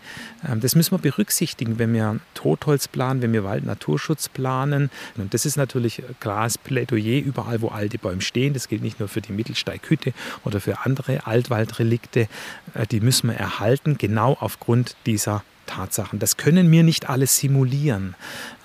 Ähm, 0.49 0.61
das 0.61 0.75
müssen 0.75 0.93
wir 0.93 0.99
berücksichtigen, 0.99 1.79
wenn 1.79 1.93
wir 1.95 2.21
Totholz 2.35 2.89
planen, 2.89 3.23
wenn 3.23 3.33
wir 3.33 3.45
Waldnaturschutz 3.45 4.29
planen. 4.29 4.91
Und 5.17 5.35
das 5.35 5.47
ist 5.47 5.57
natürlich 5.57 6.03
klares 6.21 6.59
Plädoyer 6.59 7.23
überall, 7.23 7.61
wo 7.61 7.69
alte 7.69 7.99
Bäume 7.99 8.21
stehen. 8.21 8.55
Das 8.55 8.69
gilt 8.69 8.83
nicht 8.83 9.01
nur 9.01 9.09
für 9.09 9.21
die 9.21 9.33
Mittelsteighütte 9.33 10.13
oder 10.45 10.61
für 10.61 10.85
andere 10.85 11.27
Altwaldrelikte. 11.27 12.29
Die 12.93 13.01
müssen 13.01 13.31
wir 13.31 13.37
erhalten, 13.37 13.97
genau 13.97 14.37
aufgrund 14.39 14.97
dieser 15.07 15.43
Tatsachen. 15.67 16.19
Das 16.19 16.37
können 16.37 16.71
wir 16.71 16.83
nicht 16.83 17.09
alles 17.09 17.39
simulieren. 17.39 18.15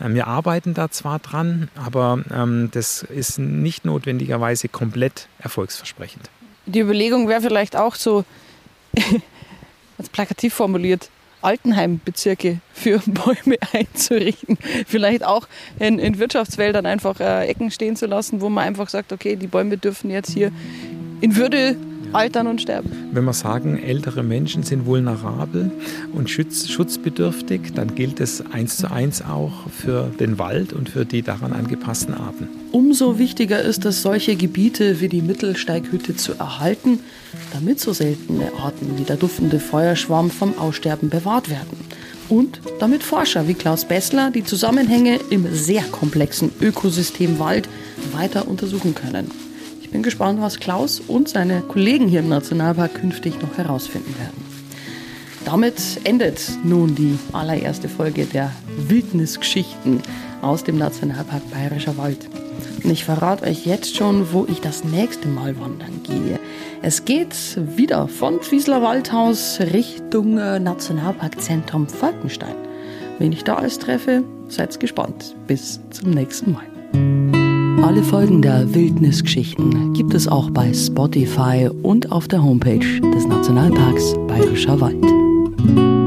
Ähm, 0.02 0.16
wir 0.16 0.28
arbeiten 0.28 0.74
da 0.74 0.92
zwar 0.92 1.20
dran, 1.20 1.70
aber 1.76 2.24
ähm, 2.30 2.70
das 2.74 3.04
ist 3.04 3.40
nicht 3.40 3.86
notwendigerweise 3.86 4.68
komplett 4.68 5.30
erfolgsversprechend. 5.40 6.30
Die 6.66 6.82
Überlegung 6.82 7.30
wäre 7.30 7.42
vielleicht 7.42 7.78
auch 7.78 7.96
so, 7.96 8.26
als 9.98 10.10
plakativ 10.10 10.54
formuliert, 10.54 11.10
Altenheimbezirke 11.42 12.60
für 12.74 13.00
Bäume 13.06 13.56
einzurichten. 13.72 14.58
Vielleicht 14.86 15.24
auch 15.24 15.48
in, 15.80 16.00
in 16.00 16.20
Wirtschaftswäldern 16.20 16.86
einfach 16.86 17.22
äh, 17.22 17.48
Ecken 17.48 17.72
stehen 17.72 17.96
zu 17.96 18.08
lassen, 18.08 18.42
wo 18.42 18.50
man 18.50 18.66
einfach 18.66 18.90
sagt, 18.90 19.14
okay, 19.14 19.38
die 19.38 19.48
Bäume 19.48 19.78
dürfen 19.78 20.10
jetzt 20.10 20.34
hier 20.34 20.52
in 21.22 21.38
Würde 21.38 21.78
altern 22.14 22.48
und 22.48 22.62
sterben. 22.62 22.92
Wenn 23.12 23.26
wir 23.26 23.34
sagen, 23.34 23.78
ältere 23.78 24.24
Menschen 24.24 24.64
sind 24.64 24.86
vulnerabel 24.86 25.72
und 26.14 26.30
schutz, 26.30 26.68
schutzbedürftig, 26.68 27.74
dann 27.76 27.96
gilt 27.96 28.20
es 28.20 28.44
eins 28.52 28.78
zu 28.78 28.92
eins 28.92 29.22
auch 29.22 29.70
für 29.70 30.12
den 30.20 30.40
Wald 30.40 30.74
und 30.74 30.90
für 30.90 31.06
die 31.06 31.22
daran 31.22 31.54
angepassten 31.54 32.14
Arten. 32.14 32.48
Umso 32.72 33.18
wichtiger 33.20 33.62
ist 33.62 33.86
es, 33.86 34.02
solche 34.02 34.36
Gebiete 34.36 35.00
wie 35.00 35.10
die 35.10 35.22
Mittelsteighütte 35.22 36.16
zu 36.16 36.34
erhalten, 36.34 37.00
damit 37.54 37.80
so 37.80 37.94
seltene 37.94 38.52
Arten 38.62 38.98
wie 38.98 39.04
der 39.04 39.18
duftende 39.18 39.60
Feuerschwamm 39.60 40.30
vom 40.30 40.58
Aussterben 40.58 41.10
bewahrt 41.10 41.50
werden. 41.50 41.78
Und 42.30 42.60
damit 42.80 43.04
Forscher 43.04 43.48
wie 43.48 43.54
Klaus 43.54 43.86
Bessler 43.86 44.32
die 44.32 44.44
Zusammenhänge 44.44 45.20
im 45.30 45.48
sehr 45.54 45.84
komplexen 45.84 46.52
Ökosystem 46.62 47.40
Wald 47.40 47.70
weiter 48.12 48.48
untersuchen 48.48 48.96
können. 48.96 49.32
Bin 49.98 50.04
gespannt, 50.04 50.40
was 50.40 50.60
Klaus 50.60 51.00
und 51.00 51.28
seine 51.28 51.62
Kollegen 51.62 52.08
hier 52.08 52.20
im 52.20 52.30
Nationalpark 52.30 52.94
künftig 52.94 53.42
noch 53.42 53.58
herausfinden 53.58 54.14
werden. 54.20 54.46
Damit 55.44 55.82
endet 56.04 56.40
nun 56.64 56.94
die 56.94 57.18
allererste 57.34 57.90
Folge 57.90 58.26
der 58.26 58.52
Wildnisgeschichten 58.78 60.04
aus 60.44 60.64
dem 60.64 60.78
Nationalpark 60.78 61.50
Bayerischer 61.50 61.98
Wald. 61.98 62.30
Und 62.84 62.92
ich 62.92 63.06
verrate 63.06 63.46
euch 63.46 63.66
jetzt 63.66 63.96
schon, 63.96 64.32
wo 64.32 64.46
ich 64.48 64.62
das 64.62 64.84
nächste 64.84 65.28
Mal 65.30 65.60
wandern 65.60 66.04
gehe. 66.04 66.40
Es 66.84 67.04
geht 67.04 67.34
wieder 67.76 68.08
von 68.08 68.40
Fiesler 68.40 68.84
Waldhaus 68.84 69.60
Richtung 69.60 70.38
äh, 70.38 70.60
Nationalparkzentrum 70.60 71.88
Falkenstein. 71.88 72.56
Wen 73.18 73.32
ich 73.32 73.44
da 73.44 73.56
alles 73.56 73.80
treffe, 73.80 74.24
seid 74.48 74.80
gespannt. 74.80 75.36
Bis 75.48 75.80
zum 75.90 76.12
nächsten 76.12 76.52
Mal. 76.52 76.77
Alle 77.82 78.04
Folgen 78.04 78.42
der 78.42 78.74
Wildnisgeschichten 78.74 79.94
gibt 79.94 80.14
es 80.14 80.28
auch 80.28 80.50
bei 80.50 80.74
Spotify 80.74 81.70
und 81.84 82.12
auf 82.12 82.28
der 82.28 82.44
Homepage 82.44 82.80
des 82.80 83.28
Nationalparks 83.28 84.16
Bayerischer 84.28 84.80
Wald. 84.82 86.07